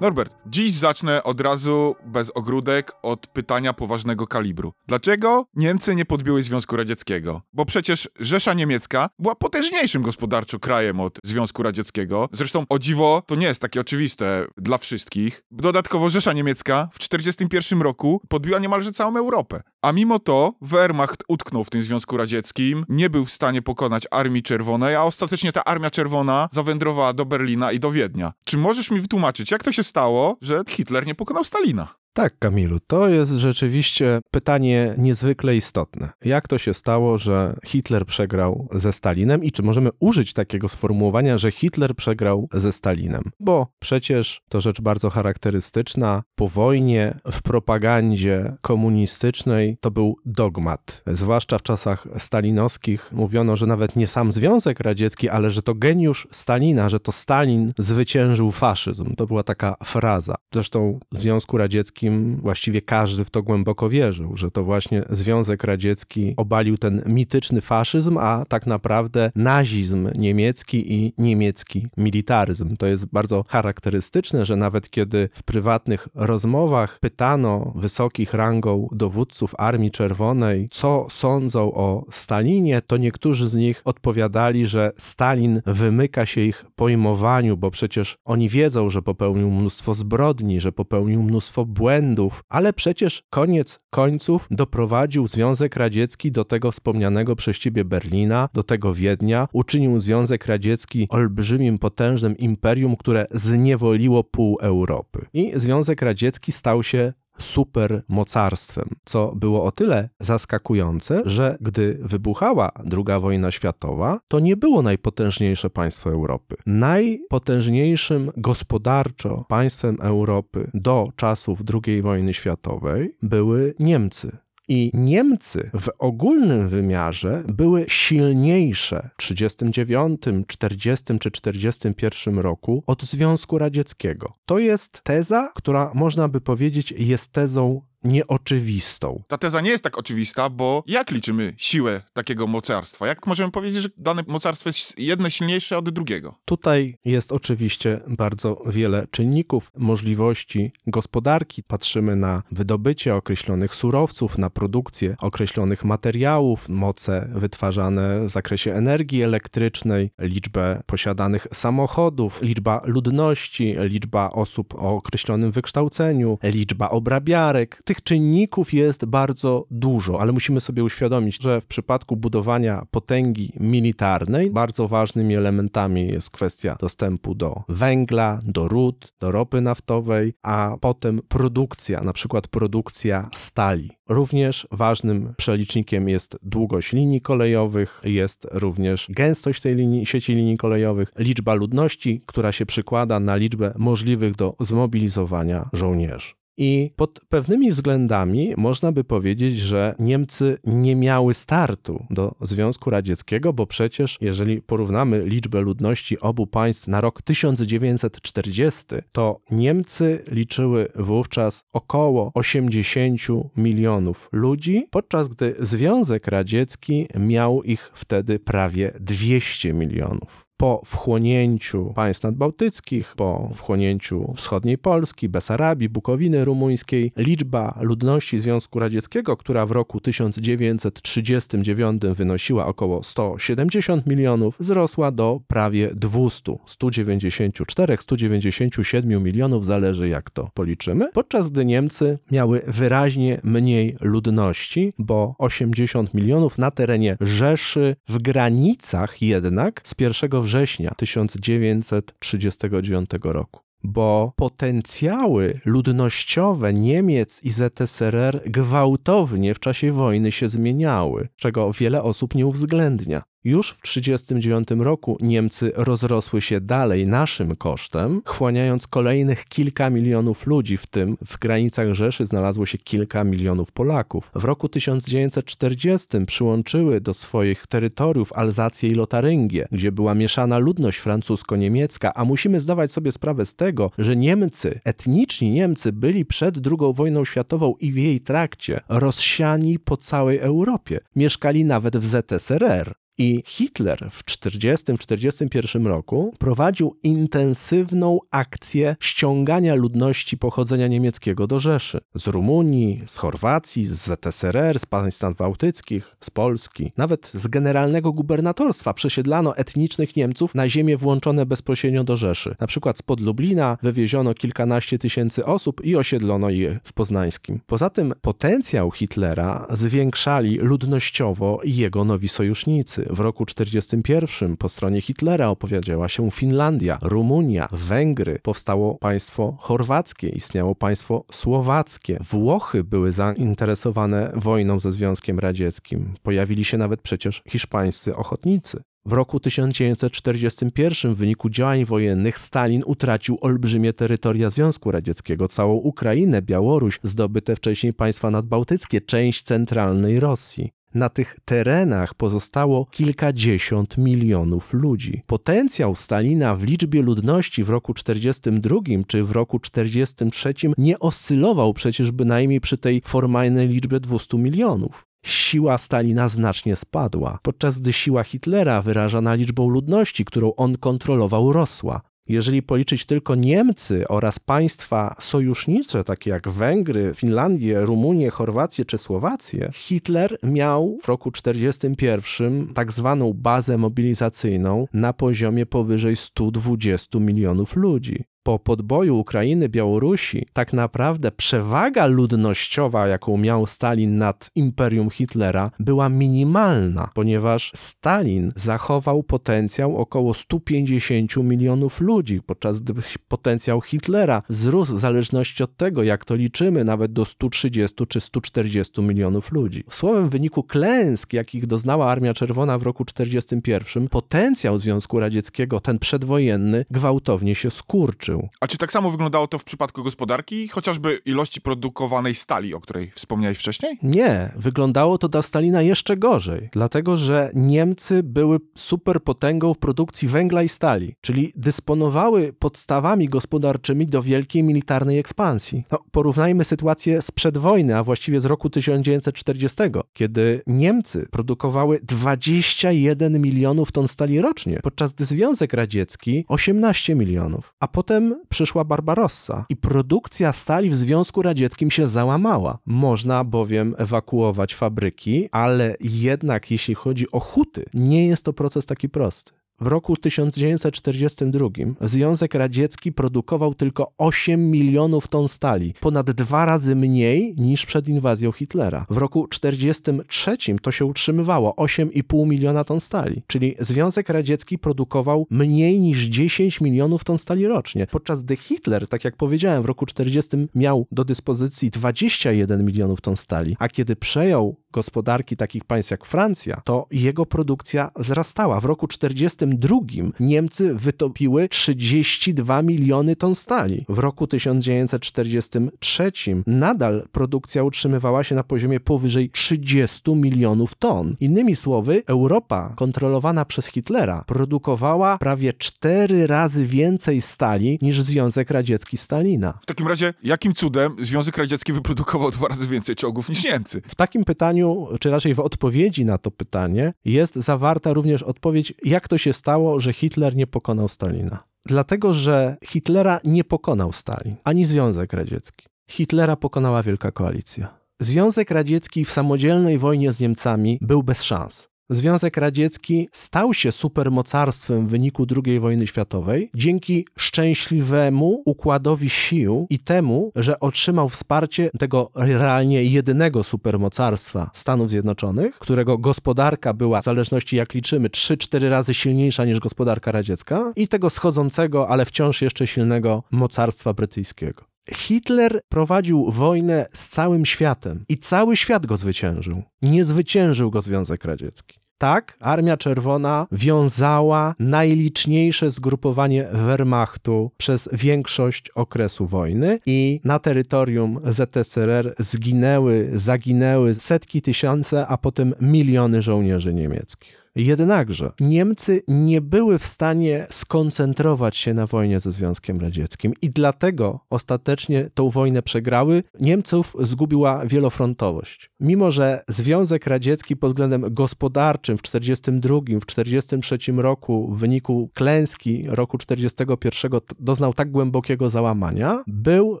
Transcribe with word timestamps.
Norbert, 0.00 0.36
dziś 0.46 0.72
zacznę 0.72 1.22
od 1.22 1.40
razu 1.40 1.96
bez 2.06 2.30
ogródek 2.34 2.92
od 3.02 3.26
pytania 3.26 3.72
poważnego 3.72 4.26
kalibru. 4.26 4.72
Dlaczego 4.86 5.46
Niemcy 5.54 5.94
nie 5.94 6.04
podbiły 6.04 6.42
Związku 6.42 6.76
Radzieckiego? 6.76 7.42
Bo 7.52 7.64
przecież 7.64 8.08
Rzesza 8.20 8.54
Niemiecka 8.54 9.10
była 9.18 9.34
potężniejszym 9.34 10.02
gospodarczo 10.02 10.58
krajem 10.58 11.00
od 11.00 11.18
Związku 11.24 11.62
Radzieckiego. 11.62 12.28
Zresztą 12.32 12.64
o 12.68 12.78
dziwo 12.78 13.22
to 13.26 13.34
nie 13.34 13.46
jest 13.46 13.60
takie 13.60 13.80
oczywiste 13.80 14.46
dla 14.56 14.78
wszystkich. 14.78 15.42
Dodatkowo 15.50 16.10
Rzesza 16.10 16.32
Niemiecka 16.32 16.88
w 16.92 16.98
1941 16.98 17.82
roku 17.82 18.20
podbiła 18.28 18.58
niemalże 18.58 18.92
całą 18.92 19.16
Europę. 19.16 19.62
A 19.86 19.92
mimo 19.92 20.18
to 20.18 20.54
Wehrmacht 20.60 21.24
utknął 21.28 21.64
w 21.64 21.70
tym 21.70 21.82
Związku 21.82 22.16
Radzieckim, 22.16 22.84
nie 22.88 23.10
był 23.10 23.24
w 23.24 23.30
stanie 23.30 23.62
pokonać 23.62 24.06
Armii 24.10 24.42
Czerwonej, 24.42 24.94
a 24.94 25.02
ostatecznie 25.02 25.52
ta 25.52 25.64
Armia 25.64 25.90
Czerwona 25.90 26.48
zawędrowała 26.52 27.12
do 27.12 27.24
Berlina 27.24 27.72
i 27.72 27.80
do 27.80 27.90
Wiednia. 27.90 28.32
Czy 28.44 28.58
możesz 28.58 28.90
mi 28.90 29.00
wytłumaczyć, 29.00 29.50
jak 29.50 29.64
to 29.64 29.72
się 29.72 29.84
stało, 29.84 30.36
że 30.40 30.62
Hitler 30.68 31.06
nie 31.06 31.14
pokonał 31.14 31.44
Stalina? 31.44 31.94
Tak, 32.16 32.38
Kamilu, 32.38 32.78
to 32.86 33.08
jest 33.08 33.32
rzeczywiście 33.32 34.20
pytanie 34.30 34.94
niezwykle 34.98 35.56
istotne. 35.56 36.08
Jak 36.24 36.48
to 36.48 36.58
się 36.58 36.74
stało, 36.74 37.18
że 37.18 37.56
Hitler 37.66 38.06
przegrał 38.06 38.68
ze 38.72 38.92
Stalinem 38.92 39.44
i 39.44 39.52
czy 39.52 39.62
możemy 39.62 39.90
użyć 40.00 40.32
takiego 40.32 40.68
sformułowania, 40.68 41.38
że 41.38 41.50
Hitler 41.50 41.94
przegrał 41.94 42.48
ze 42.52 42.72
Stalinem? 42.72 43.22
Bo 43.40 43.66
przecież 43.78 44.40
to 44.48 44.60
rzecz 44.60 44.80
bardzo 44.80 45.10
charakterystyczna. 45.10 46.22
Po 46.34 46.48
wojnie, 46.48 47.18
w 47.32 47.42
propagandzie 47.42 48.56
komunistycznej 48.60 49.78
to 49.80 49.90
był 49.90 50.16
dogmat. 50.24 51.02
Zwłaszcza 51.06 51.58
w 51.58 51.62
czasach 51.62 52.06
stalinowskich 52.18 53.12
mówiono, 53.12 53.56
że 53.56 53.66
nawet 53.66 53.96
nie 53.96 54.06
sam 54.06 54.32
Związek 54.32 54.80
Radziecki, 54.80 55.28
ale 55.28 55.50
że 55.50 55.62
to 55.62 55.74
geniusz 55.74 56.28
Stalina, 56.30 56.88
że 56.88 57.00
to 57.00 57.12
Stalin 57.12 57.72
zwyciężył 57.78 58.52
faszyzm. 58.52 59.14
To 59.14 59.26
była 59.26 59.42
taka 59.42 59.76
fraza. 59.84 60.34
Zresztą 60.54 60.98
w 61.12 61.18
Związku 61.18 61.56
Radzieckim 61.56 62.05
właściwie 62.42 62.82
każdy 62.82 63.24
w 63.24 63.30
to 63.30 63.42
głęboko 63.42 63.88
wierzył, 63.88 64.36
że 64.36 64.50
to 64.50 64.64
właśnie 64.64 65.02
Związek 65.10 65.64
Radziecki 65.64 66.34
obalił 66.36 66.78
ten 66.78 67.02
mityczny 67.06 67.60
faszyzm, 67.60 68.18
a 68.18 68.44
tak 68.48 68.66
naprawdę 68.66 69.30
nazizm 69.34 70.08
niemiecki 70.14 70.92
i 70.94 71.12
niemiecki 71.18 71.86
militaryzm. 71.96 72.76
To 72.76 72.86
jest 72.86 73.06
bardzo 73.06 73.44
charakterystyczne, 73.48 74.46
że 74.46 74.56
nawet 74.56 74.90
kiedy 74.90 75.28
w 75.32 75.42
prywatnych 75.42 76.08
rozmowach 76.14 76.98
pytano 77.00 77.72
wysokich 77.74 78.34
rangą 78.34 78.88
dowódców 78.92 79.54
Armii 79.58 79.90
Czerwonej, 79.90 80.68
co 80.70 81.06
sądzą 81.10 81.72
o 81.74 82.04
Stalinie, 82.10 82.82
to 82.86 82.96
niektórzy 82.96 83.48
z 83.48 83.54
nich 83.54 83.82
odpowiadali, 83.84 84.66
że 84.66 84.92
Stalin 84.98 85.62
wymyka 85.66 86.26
się 86.26 86.40
ich 86.40 86.64
pojmowaniu, 86.76 87.56
bo 87.56 87.70
przecież 87.70 88.18
oni 88.24 88.48
wiedzą, 88.48 88.90
że 88.90 89.02
popełnił 89.02 89.50
mnóstwo 89.50 89.94
zbrodni, 89.94 90.60
że 90.60 90.72
popełnił 90.72 91.22
mnóstwo 91.22 91.64
błędów, 91.64 91.95
błędów, 91.96 92.44
ale 92.48 92.72
przecież 92.72 93.22
koniec 93.30 93.78
końców 93.90 94.46
doprowadził 94.50 95.28
Związek 95.28 95.76
Radziecki 95.76 96.32
do 96.32 96.44
tego 96.44 96.72
wspomnianego 96.72 97.36
przez 97.36 97.58
ciebie 97.58 97.84
Berlina, 97.84 98.48
do 98.54 98.62
tego 98.62 98.94
Wiednia, 98.94 99.48
uczynił 99.52 100.00
Związek 100.00 100.46
Radziecki 100.46 101.06
olbrzymim, 101.10 101.78
potężnym 101.78 102.36
imperium, 102.36 102.96
które 102.96 103.26
zniewoliło 103.30 104.24
pół 104.24 104.58
Europy. 104.60 105.26
I 105.32 105.52
Związek 105.54 106.02
Radziecki 106.02 106.52
stał 106.52 106.82
się 106.82 107.12
supermocarstwem, 107.38 108.88
co 109.04 109.32
było 109.36 109.64
o 109.64 109.72
tyle 109.72 110.08
zaskakujące, 110.20 111.22
że 111.26 111.58
gdy 111.60 111.98
wybuchała 112.02 112.70
II 112.92 113.20
wojna 113.20 113.50
światowa, 113.50 114.20
to 114.28 114.40
nie 114.40 114.56
było 114.56 114.82
najpotężniejsze 114.82 115.70
państwo 115.70 116.10
Europy. 116.10 116.56
Najpotężniejszym 116.66 118.30
gospodarczo 118.36 119.44
państwem 119.48 119.96
Europy 120.00 120.70
do 120.74 121.08
czasów 121.16 121.60
II 121.86 122.02
wojny 122.02 122.34
światowej 122.34 123.16
były 123.22 123.74
Niemcy. 123.78 124.45
I 124.68 124.90
Niemcy 124.94 125.70
w 125.74 125.88
ogólnym 125.98 126.68
wymiarze 126.68 127.42
były 127.48 127.84
silniejsze 127.88 129.10
w 129.14 129.16
39, 129.16 130.22
40 130.46 131.18
czy 131.20 131.30
41 131.30 132.38
roku 132.38 132.84
od 132.86 133.02
Związku 133.02 133.58
Radzieckiego. 133.58 134.32
To 134.46 134.58
jest 134.58 135.00
teza, 135.04 135.52
która 135.54 135.90
można 135.94 136.28
by 136.28 136.40
powiedzieć 136.40 136.94
jest 136.98 137.32
tezą 137.32 137.82
nieoczywistą. 138.04 139.22
Ta 139.28 139.38
teza 139.38 139.60
nie 139.60 139.70
jest 139.70 139.84
tak 139.84 139.98
oczywista, 139.98 140.50
bo 140.50 140.84
jak 140.86 141.10
liczymy 141.10 141.54
siłę 141.56 142.02
takiego 142.12 142.46
mocarstwa? 142.46 143.06
Jak 143.06 143.26
możemy 143.26 143.52
powiedzieć, 143.52 143.82
że 143.82 143.88
dane 143.96 144.24
mocarstwo 144.26 144.68
jest 144.68 144.98
jedno 144.98 145.30
silniejsze 145.30 145.78
od 145.78 145.90
drugiego? 145.90 146.34
Tutaj 146.44 146.98
jest 147.04 147.32
oczywiście 147.32 148.00
bardzo 148.08 148.62
wiele 148.66 149.06
czynników, 149.10 149.70
możliwości 149.76 150.72
gospodarki. 150.86 151.62
Patrzymy 151.62 152.16
na 152.16 152.42
wydobycie 152.50 153.14
określonych 153.14 153.74
surowców, 153.74 154.38
na 154.38 154.50
produkcję 154.50 155.16
określonych 155.20 155.84
materiałów, 155.84 156.68
moce 156.68 157.28
wytwarzane 157.34 158.26
w 158.26 158.30
zakresie 158.30 158.74
energii 158.74 159.22
elektrycznej, 159.22 160.10
liczbę 160.18 160.82
posiadanych 160.86 161.46
samochodów, 161.52 162.42
liczba 162.42 162.82
ludności, 162.84 163.74
liczba 163.78 164.30
osób 164.30 164.74
o 164.74 164.96
określonym 164.96 165.52
wykształceniu, 165.52 166.38
liczba 166.42 166.90
obrabiarek. 166.90 167.82
Tych 167.86 168.02
czynników 168.02 168.72
jest 168.72 169.04
bardzo 169.04 169.66
dużo, 169.70 170.20
ale 170.20 170.32
musimy 170.32 170.60
sobie 170.60 170.84
uświadomić, 170.84 171.42
że 171.42 171.60
w 171.60 171.66
przypadku 171.66 172.16
budowania 172.16 172.86
potęgi 172.90 173.52
militarnej 173.60 174.50
bardzo 174.50 174.88
ważnymi 174.88 175.34
elementami 175.34 176.08
jest 176.08 176.30
kwestia 176.30 176.76
dostępu 176.80 177.34
do 177.34 177.62
węgla, 177.68 178.38
do 178.42 178.68
ród, 178.68 179.14
do 179.20 179.30
ropy 179.30 179.60
naftowej, 179.60 180.34
a 180.42 180.76
potem 180.80 181.20
produkcja, 181.28 182.00
na 182.00 182.12
przykład 182.12 182.48
produkcja 182.48 183.28
stali. 183.34 183.90
Również 184.08 184.66
ważnym 184.72 185.34
przelicznikiem 185.36 186.08
jest 186.08 186.38
długość 186.42 186.92
linii 186.92 187.20
kolejowych, 187.20 188.00
jest 188.04 188.46
również 188.52 189.06
gęstość 189.10 189.62
tej 189.62 189.74
linii, 189.74 190.06
sieci 190.06 190.34
linii 190.34 190.56
kolejowych, 190.56 191.12
liczba 191.18 191.54
ludności, 191.54 192.22
która 192.26 192.52
się 192.52 192.66
przykłada 192.66 193.20
na 193.20 193.36
liczbę 193.36 193.72
możliwych 193.76 194.34
do 194.34 194.56
zmobilizowania 194.60 195.68
żołnierzy. 195.72 196.45
I 196.58 196.90
pod 196.96 197.20
pewnymi 197.28 197.70
względami 197.70 198.54
można 198.56 198.92
by 198.92 199.04
powiedzieć, 199.04 199.58
że 199.58 199.94
Niemcy 199.98 200.58
nie 200.64 200.96
miały 200.96 201.34
startu 201.34 202.06
do 202.10 202.34
Związku 202.40 202.90
Radzieckiego, 202.90 203.52
bo 203.52 203.66
przecież 203.66 204.18
jeżeli 204.20 204.62
porównamy 204.62 205.24
liczbę 205.24 205.60
ludności 205.60 206.20
obu 206.20 206.46
państw 206.46 206.88
na 206.88 207.00
rok 207.00 207.22
1940, 207.22 208.84
to 209.12 209.38
Niemcy 209.50 210.22
liczyły 210.30 210.88
wówczas 210.94 211.64
około 211.72 212.30
80 212.34 213.20
milionów 213.56 214.28
ludzi, 214.32 214.86
podczas 214.90 215.28
gdy 215.28 215.54
Związek 215.60 216.26
Radziecki 216.26 217.06
miał 217.18 217.62
ich 217.62 217.90
wtedy 217.94 218.38
prawie 218.38 218.92
200 219.00 219.72
milionów 219.72 220.45
po 220.56 220.82
wchłonięciu 220.84 221.92
państw 221.94 222.24
nadbałtyckich, 222.24 223.14
po 223.16 223.50
wchłonięciu 223.54 224.32
wschodniej 224.36 224.78
Polski, 224.78 225.28
Besarabii, 225.28 225.88
Bukowiny 225.88 226.44
rumuńskiej, 226.44 227.12
liczba 227.16 227.78
ludności 227.80 228.38
Związku 228.38 228.78
Radzieckiego, 228.78 229.36
która 229.36 229.66
w 229.66 229.70
roku 229.70 230.00
1939 230.00 232.02
wynosiła 232.14 232.66
około 232.66 233.02
170 233.02 234.06
milionów, 234.06 234.56
wzrosła 234.60 235.10
do 235.10 235.40
prawie 235.46 235.90
200, 235.94 236.56
194, 236.66 237.96
197 238.00 239.24
milionów, 239.24 239.64
zależy 239.64 240.08
jak 240.08 240.30
to 240.30 240.50
policzymy, 240.54 241.08
podczas 241.12 241.50
gdy 241.50 241.64
Niemcy 241.64 242.18
miały 242.32 242.62
wyraźnie 242.66 243.40
mniej 243.44 243.96
ludności, 244.00 244.92
bo 244.98 245.34
80 245.38 246.14
milionów 246.14 246.58
na 246.58 246.70
terenie 246.70 247.16
Rzeszy, 247.20 247.96
w 248.08 248.22
granicach 248.22 249.22
jednak 249.22 249.80
z 249.84 249.94
pierwszego 249.94 250.42
września 250.46 250.90
1939 250.96 253.10
roku. 253.22 253.60
bo 253.84 254.32
potencjały 254.36 255.60
ludnościowe 255.64 256.72
Niemiec 256.72 257.42
i 257.42 257.50
ZSRR 257.50 258.42
gwałtownie 258.46 259.54
w 259.54 259.60
czasie 259.60 259.92
wojny 259.92 260.32
się 260.32 260.48
zmieniały, 260.48 261.28
czego 261.36 261.72
wiele 261.72 262.02
osób 262.02 262.34
nie 262.34 262.46
uwzględnia. 262.46 263.22
Już 263.46 263.70
w 263.70 263.80
1939 263.82 264.84
roku 264.84 265.18
Niemcy 265.20 265.72
rozrosły 265.74 266.42
się 266.42 266.60
dalej 266.60 267.06
naszym 267.06 267.56
kosztem, 267.56 268.22
chłaniając 268.24 268.86
kolejnych 268.86 269.44
kilka 269.44 269.90
milionów 269.90 270.46
ludzi, 270.46 270.76
w 270.76 270.86
tym 270.86 271.16
w 271.26 271.38
granicach 271.38 271.94
Rzeszy 271.94 272.26
znalazło 272.26 272.66
się 272.66 272.78
kilka 272.78 273.24
milionów 273.24 273.72
Polaków. 273.72 274.30
W 274.34 274.44
roku 274.44 274.68
1940 274.68 276.08
przyłączyły 276.26 277.00
do 277.00 277.14
swoich 277.14 277.66
terytoriów 277.66 278.32
Alzację 278.32 278.88
i 278.88 278.94
Lotaryngię, 278.94 279.68
gdzie 279.72 279.92
była 279.92 280.14
mieszana 280.14 280.58
ludność 280.58 280.98
francusko-niemiecka, 280.98 282.12
a 282.14 282.24
musimy 282.24 282.60
zdawać 282.60 282.92
sobie 282.92 283.12
sprawę 283.12 283.46
z 283.46 283.54
tego, 283.54 283.90
że 283.98 284.16
Niemcy, 284.16 284.80
etniczni 284.84 285.50
Niemcy 285.50 285.92
byli 285.92 286.24
przed 286.24 286.56
II 286.66 286.94
wojną 286.94 287.24
światową 287.24 287.74
i 287.80 287.92
w 287.92 287.96
jej 287.96 288.20
trakcie 288.20 288.80
rozsiani 288.88 289.78
po 289.78 289.96
całej 289.96 290.38
Europie. 290.38 290.98
Mieszkali 291.16 291.64
nawet 291.64 291.96
w 291.96 292.06
ZSRR. 292.06 293.05
I 293.18 293.42
Hitler 293.46 294.08
w 294.10 294.24
1940-1941 294.24 295.86
roku 295.86 296.34
prowadził 296.38 296.96
intensywną 297.02 298.18
akcję 298.30 298.96
ściągania 299.00 299.74
ludności 299.74 300.38
pochodzenia 300.38 300.86
niemieckiego 300.86 301.46
do 301.46 301.60
Rzeszy. 301.60 302.00
Z 302.14 302.26
Rumunii, 302.26 303.02
z 303.06 303.16
Chorwacji, 303.16 303.86
z 303.86 303.92
ZSRR, 303.92 304.78
z 304.78 304.86
państw 304.86 305.24
bałtyckich, 305.38 306.16
z 306.20 306.30
Polski. 306.30 306.92
Nawet 306.96 307.30
z 307.34 307.46
generalnego 307.46 308.12
gubernatorstwa 308.12 308.94
przesiedlano 308.94 309.56
etnicznych 309.56 310.16
Niemców 310.16 310.54
na 310.54 310.68
ziemię 310.68 310.96
włączone 310.96 311.46
bezpośrednio 311.46 312.04
do 312.04 312.16
Rzeszy. 312.16 312.56
Na 312.60 312.66
przykład 312.66 312.98
spod 312.98 313.20
Lublina 313.20 313.78
wywieziono 313.82 314.34
kilkanaście 314.34 314.98
tysięcy 314.98 315.44
osób 315.44 315.84
i 315.84 315.96
osiedlono 315.96 316.50
je 316.50 316.80
w 316.84 316.92
Poznańskim. 316.92 317.60
Poza 317.66 317.90
tym 317.90 318.14
potencjał 318.20 318.90
Hitlera 318.90 319.66
zwiększali 319.70 320.58
ludnościowo 320.58 321.60
jego 321.64 322.04
nowi 322.04 322.28
sojusznicy. 322.28 323.05
W 323.10 323.20
roku 323.20 323.46
1941 323.46 324.56
po 324.56 324.68
stronie 324.68 325.00
Hitlera 325.00 325.48
opowiedziała 325.48 326.08
się 326.08 326.30
Finlandia, 326.30 326.98
Rumunia, 327.02 327.68
Węgry, 327.72 328.38
powstało 328.42 328.94
państwo 328.94 329.56
chorwackie, 329.60 330.28
istniało 330.28 330.74
państwo 330.74 331.24
słowackie. 331.32 332.18
Włochy 332.30 332.84
były 332.84 333.12
zainteresowane 333.12 334.32
wojną 334.34 334.80
ze 334.80 334.92
Związkiem 334.92 335.38
Radzieckim. 335.38 336.14
Pojawili 336.22 336.64
się 336.64 336.78
nawet 336.78 337.02
przecież 337.02 337.42
hiszpańscy 337.48 338.16
ochotnicy. 338.16 338.82
W 339.06 339.12
roku 339.12 339.40
1941 339.40 341.14
w 341.14 341.16
wyniku 341.16 341.50
działań 341.50 341.84
wojennych 341.84 342.38
Stalin 342.38 342.82
utracił 342.86 343.38
olbrzymie 343.40 343.92
terytoria 343.92 344.50
Związku 344.50 344.90
Radzieckiego, 344.90 345.48
całą 345.48 345.74
Ukrainę, 345.74 346.42
Białoruś, 346.42 347.00
zdobyte 347.02 347.56
wcześniej 347.56 347.92
państwa 347.92 348.30
nadbałtyckie, 348.30 349.00
część 349.00 349.42
centralnej 349.42 350.20
Rosji. 350.20 350.75
Na 350.96 351.08
tych 351.08 351.36
terenach 351.44 352.14
pozostało 352.14 352.86
kilkadziesiąt 352.90 353.98
milionów 353.98 354.72
ludzi. 354.72 355.22
Potencjał 355.26 355.96
Stalina 355.96 356.54
w 356.54 356.62
liczbie 356.62 357.02
ludności 357.02 357.64
w 357.64 357.70
roku 357.70 357.94
42 357.94 358.76
czy 359.06 359.24
w 359.24 359.30
roku 359.30 359.58
43 359.58 360.54
nie 360.78 360.98
oscylował 360.98 361.74
przecież 361.74 362.12
bynajmniej 362.12 362.60
przy 362.60 362.78
tej 362.78 363.02
formalnej 363.04 363.68
liczbie 363.68 364.00
200 364.00 364.38
milionów 364.38 365.06
siła 365.26 365.78
Stalina 365.78 366.28
znacznie 366.28 366.76
spadła, 366.76 367.38
podczas 367.42 367.80
gdy 367.80 367.92
siła 367.92 368.24
Hitlera 368.24 368.82
wyrażana 368.82 369.34
liczbą 369.34 369.68
ludności, 369.68 370.24
którą 370.24 370.54
on 370.54 370.76
kontrolował, 370.78 371.52
rosła. 371.52 372.00
Jeżeli 372.28 372.62
policzyć 372.62 373.06
tylko 373.06 373.34
Niemcy 373.34 374.08
oraz 374.08 374.38
państwa 374.38 375.16
sojusznicze, 375.20 376.04
takie 376.04 376.30
jak 376.30 376.48
Węgry, 376.48 377.12
Finlandię, 377.14 377.80
Rumunię, 377.80 378.30
Chorwację 378.30 378.84
czy 378.84 378.98
Słowację, 378.98 379.70
Hitler 379.74 380.38
miał 380.42 380.98
w 381.02 381.08
roku 381.08 381.30
1941 381.30 382.74
tak 382.74 382.92
zwaną 382.92 383.32
bazę 383.32 383.78
mobilizacyjną 383.78 384.86
na 384.92 385.12
poziomie 385.12 385.66
powyżej 385.66 386.16
120 386.16 387.18
milionów 387.18 387.76
ludzi 387.76 388.24
po 388.46 388.58
podboju 388.58 389.18
Ukrainy, 389.18 389.68
Białorusi, 389.68 390.46
tak 390.52 390.72
naprawdę 390.72 391.32
przewaga 391.32 392.06
ludnościowa, 392.06 393.08
jaką 393.08 393.36
miał 393.36 393.66
Stalin 393.66 394.18
nad 394.18 394.50
imperium 394.54 395.10
Hitlera, 395.10 395.70
była 395.78 396.08
minimalna, 396.08 397.08
ponieważ 397.14 397.72
Stalin 397.74 398.52
zachował 398.56 399.22
potencjał 399.22 399.96
około 399.96 400.34
150 400.34 401.36
milionów 401.36 402.00
ludzi, 402.00 402.40
podczas 402.46 402.80
gdy 402.80 402.94
potencjał 403.28 403.80
Hitlera 403.80 404.42
wzrósł 404.48 404.96
w 404.96 405.00
zależności 405.00 405.62
od 405.62 405.76
tego, 405.76 406.02
jak 406.02 406.24
to 406.24 406.34
liczymy, 406.34 406.84
nawet 406.84 407.12
do 407.12 407.24
130 407.24 408.06
czy 408.06 408.20
140 408.20 409.02
milionów 409.02 409.52
ludzi. 409.52 409.84
Słowem, 409.90 410.28
w 410.28 410.32
wyniku 410.32 410.62
klęsk, 410.62 411.32
jakich 411.32 411.66
doznała 411.66 412.10
Armia 412.10 412.34
Czerwona 412.34 412.78
w 412.78 412.82
roku 412.82 413.04
1941, 413.04 414.08
potencjał 414.08 414.78
Związku 414.78 415.20
Radzieckiego, 415.20 415.80
ten 415.80 415.98
przedwojenny, 415.98 416.84
gwałtownie 416.90 417.54
się 417.54 417.70
skurczył. 417.70 418.35
A 418.60 418.66
czy 418.66 418.78
tak 418.78 418.92
samo 418.92 419.10
wyglądało 419.10 419.46
to 419.46 419.58
w 419.58 419.64
przypadku 419.64 420.02
gospodarki, 420.02 420.68
chociażby 420.68 421.20
ilości 421.24 421.60
produkowanej 421.60 422.34
stali, 422.34 422.74
o 422.74 422.80
której 422.80 423.10
wspomniałeś 423.10 423.58
wcześniej? 423.58 423.98
Nie, 424.02 424.52
wyglądało 424.56 425.18
to 425.18 425.28
dla 425.28 425.42
Stalina 425.42 425.82
jeszcze 425.82 426.16
gorzej, 426.16 426.68
dlatego 426.72 427.16
że 427.16 427.50
Niemcy 427.54 428.22
były 428.22 428.58
superpotęgą 428.76 429.74
w 429.74 429.78
produkcji 429.78 430.28
węgla 430.28 430.62
i 430.62 430.68
stali, 430.68 431.14
czyli 431.20 431.52
dysponowały 431.56 432.52
podstawami 432.52 433.28
gospodarczymi 433.28 434.06
do 434.06 434.22
wielkiej 434.22 434.62
militarnej 434.62 435.18
ekspansji. 435.18 435.84
No, 435.92 435.98
porównajmy 436.10 436.64
sytuację 436.64 437.22
sprzed 437.22 437.58
wojny, 437.58 437.96
a 437.96 438.04
właściwie 438.04 438.40
z 438.40 438.44
roku 438.44 438.70
1940, 438.70 439.76
kiedy 440.12 440.62
Niemcy 440.66 441.26
produkowały 441.30 442.00
21 442.02 443.40
milionów 443.40 443.92
ton 443.92 444.08
stali 444.08 444.40
rocznie, 444.40 444.80
podczas 444.82 445.12
gdy 445.12 445.24
Związek 445.24 445.72
Radziecki 445.72 446.44
18 446.48 447.14
milionów, 447.14 447.74
a 447.80 447.88
potem 447.88 448.25
przyszła 448.48 448.84
Barbarossa 448.84 449.64
i 449.68 449.76
produkcja 449.76 450.52
stali 450.52 450.90
w 450.90 450.94
Związku 450.94 451.42
Radzieckim 451.42 451.90
się 451.90 452.08
załamała. 452.08 452.78
Można 452.86 453.44
bowiem 453.44 453.94
ewakuować 453.98 454.74
fabryki, 454.74 455.48
ale 455.52 455.96
jednak 456.00 456.70
jeśli 456.70 456.94
chodzi 456.94 457.30
o 457.32 457.40
huty, 457.40 457.84
nie 457.94 458.26
jest 458.26 458.44
to 458.44 458.52
proces 458.52 458.86
taki 458.86 459.08
prosty. 459.08 459.55
W 459.80 459.86
roku 459.86 460.16
1942 460.16 461.68
Związek 462.00 462.54
Radziecki 462.54 463.12
produkował 463.12 463.74
tylko 463.74 464.12
8 464.18 464.70
milionów 464.70 465.28
ton 465.28 465.48
stali, 465.48 465.94
ponad 466.00 466.30
dwa 466.30 466.64
razy 466.64 466.96
mniej 466.96 467.54
niż 467.56 467.86
przed 467.86 468.08
inwazją 468.08 468.52
Hitlera. 468.52 469.06
W 469.10 469.16
roku 469.16 469.48
1943 469.48 470.76
to 470.82 470.92
się 470.92 471.04
utrzymywało 471.04 471.74
8,5 471.78 472.46
miliona 472.46 472.84
ton 472.84 473.00
stali, 473.00 473.42
czyli 473.46 473.74
Związek 473.80 474.28
Radziecki 474.28 474.78
produkował 474.78 475.46
mniej 475.50 476.00
niż 476.00 476.22
10 476.22 476.80
milionów 476.80 477.24
ton 477.24 477.38
stali 477.38 477.66
rocznie, 477.66 478.06
podczas 478.06 478.42
gdy 478.42 478.56
Hitler, 478.56 479.08
tak 479.08 479.24
jak 479.24 479.36
powiedziałem, 479.36 479.82
w 479.82 479.86
roku 479.86 480.06
1940 480.06 480.78
miał 480.80 481.06
do 481.12 481.24
dyspozycji 481.24 481.90
21 481.90 482.84
milionów 482.84 483.20
ton 483.20 483.36
stali, 483.36 483.76
a 483.78 483.88
kiedy 483.88 484.16
przejął 484.16 484.76
gospodarki 484.96 485.56
takich 485.56 485.84
państw 485.84 486.10
jak 486.10 486.24
Francja, 486.24 486.80
to 486.84 487.06
jego 487.10 487.46
produkcja 487.46 488.10
wzrastała. 488.16 488.80
W 488.80 488.84
roku 488.84 489.08
1942 489.08 489.96
Niemcy 490.40 490.94
wytopiły 490.94 491.68
32 491.68 492.82
miliony 492.82 493.36
ton 493.36 493.54
stali. 493.54 494.04
W 494.08 494.18
roku 494.18 494.46
1943 494.46 496.32
nadal 496.66 497.28
produkcja 497.32 497.82
utrzymywała 497.82 498.44
się 498.44 498.54
na 498.54 498.62
poziomie 498.64 499.00
powyżej 499.00 499.50
30 499.50 500.34
milionów 500.34 500.94
ton. 500.94 501.36
Innymi 501.40 501.76
słowy, 501.76 502.22
Europa 502.26 502.92
kontrolowana 502.96 503.64
przez 503.64 503.86
Hitlera 503.86 504.44
produkowała 504.46 505.38
prawie 505.38 505.72
4 505.72 506.46
razy 506.46 506.86
więcej 506.86 507.40
stali 507.40 507.98
niż 508.02 508.22
Związek 508.22 508.70
Radziecki 508.70 509.16
Stalina. 509.16 509.78
W 509.82 509.86
takim 509.86 510.08
razie, 510.08 510.34
jakim 510.42 510.74
cudem 510.74 511.16
Związek 511.22 511.56
Radziecki 511.56 511.92
wyprodukował 511.92 512.50
dwa 512.50 512.68
razy 512.68 512.86
więcej 512.86 513.16
czołgów 513.16 513.48
niż 513.48 513.64
Niemcy? 513.64 514.02
W 514.08 514.14
takim 514.14 514.44
pytaniu 514.44 514.85
czy 515.20 515.30
raczej 515.30 515.54
w 515.54 515.60
odpowiedzi 515.60 516.24
na 516.24 516.38
to 516.38 516.50
pytanie, 516.50 517.12
jest 517.24 517.54
zawarta 517.54 518.12
również 518.12 518.42
odpowiedź, 518.42 518.94
jak 519.04 519.28
to 519.28 519.38
się 519.38 519.52
stało, 519.52 520.00
że 520.00 520.12
Hitler 520.12 520.56
nie 520.56 520.66
pokonał 520.66 521.08
Stalina. 521.08 521.58
Dlatego, 521.86 522.34
że 522.34 522.76
Hitlera 522.84 523.40
nie 523.44 523.64
pokonał 523.64 524.12
Stalin, 524.12 524.56
ani 524.64 524.84
Związek 524.84 525.32
Radziecki. 525.32 525.86
Hitlera 526.10 526.56
pokonała 526.56 527.02
Wielka 527.02 527.32
Koalicja. 527.32 528.06
Związek 528.20 528.70
Radziecki 528.70 529.24
w 529.24 529.30
samodzielnej 529.30 529.98
wojnie 529.98 530.32
z 530.32 530.40
Niemcami 530.40 530.98
był 531.00 531.22
bez 531.22 531.42
szans. 531.42 531.88
Związek 532.10 532.56
Radziecki 532.56 533.28
stał 533.32 533.74
się 533.74 533.92
supermocarstwem 533.92 535.06
w 535.06 535.10
wyniku 535.10 535.46
II 535.66 535.80
wojny 535.80 536.06
światowej 536.06 536.70
dzięki 536.74 537.26
szczęśliwemu 537.38 538.62
układowi 538.64 539.30
sił 539.30 539.86
i 539.90 539.98
temu, 539.98 540.52
że 540.56 540.80
otrzymał 540.80 541.28
wsparcie 541.28 541.90
tego 541.98 542.30
realnie 542.34 543.04
jedynego 543.04 543.64
supermocarstwa 543.64 544.70
Stanów 544.74 545.10
Zjednoczonych, 545.10 545.78
którego 545.78 546.18
gospodarka 546.18 546.92
była, 546.92 547.22
w 547.22 547.24
zależności 547.24 547.76
jak 547.76 547.94
liczymy, 547.94 548.28
3-4 548.28 548.88
razy 548.88 549.14
silniejsza 549.14 549.64
niż 549.64 549.80
gospodarka 549.80 550.32
radziecka 550.32 550.92
i 550.96 551.08
tego 551.08 551.30
schodzącego, 551.30 552.08
ale 552.08 552.24
wciąż 552.24 552.62
jeszcze 552.62 552.86
silnego 552.86 553.42
mocarstwa 553.50 554.14
brytyjskiego. 554.14 554.95
Hitler 555.12 555.80
prowadził 555.88 556.50
wojnę 556.50 557.06
z 557.12 557.28
całym 557.28 557.66
światem 557.66 558.24
i 558.28 558.38
cały 558.38 558.76
świat 558.76 559.06
go 559.06 559.16
zwyciężył. 559.16 559.82
Nie 560.02 560.24
zwyciężył 560.24 560.90
go 560.90 561.02
Związek 561.02 561.44
Radziecki. 561.44 561.98
Tak, 562.18 562.56
Armia 562.60 562.96
Czerwona 562.96 563.66
wiązała 563.72 564.74
najliczniejsze 564.78 565.90
zgrupowanie 565.90 566.68
Wehrmachtu 566.72 567.70
przez 567.76 568.08
większość 568.12 568.90
okresu 568.90 569.46
wojny 569.46 569.98
i 570.06 570.40
na 570.44 570.58
terytorium 570.58 571.40
ZSRR 571.44 572.34
zginęły, 572.38 573.30
zaginęły 573.34 574.14
setki 574.14 574.62
tysiące, 574.62 575.26
a 575.26 575.38
potem 575.38 575.74
miliony 575.80 576.42
żołnierzy 576.42 576.94
niemieckich. 576.94 577.65
Jednakże 577.76 578.52
Niemcy 578.60 579.22
nie 579.28 579.60
były 579.60 579.98
w 579.98 580.06
stanie 580.06 580.66
skoncentrować 580.70 581.76
się 581.76 581.94
na 581.94 582.06
wojnie 582.06 582.40
ze 582.40 582.52
Związkiem 582.52 583.00
Radzieckim 583.00 583.52
i 583.62 583.70
dlatego 583.70 584.40
ostatecznie 584.50 585.30
tą 585.34 585.50
wojnę 585.50 585.82
przegrały. 585.82 586.42
Niemców 586.60 587.16
zgubiła 587.20 587.86
wielofrontowość. 587.86 588.90
Mimo, 589.00 589.30
że 589.30 589.64
Związek 589.68 590.26
Radziecki 590.26 590.76
pod 590.76 590.90
względem 590.90 591.24
gospodarczym 591.30 592.18
w 592.18 592.22
1942, 592.22 593.20
w 593.20 593.26
1943 593.26 594.12
roku 594.12 594.68
w 594.72 594.78
wyniku 594.78 595.30
klęski 595.34 596.04
roku 596.08 596.38
1941 596.38 597.40
doznał 597.60 597.94
tak 597.94 598.10
głębokiego 598.10 598.70
załamania, 598.70 599.44
był 599.46 600.00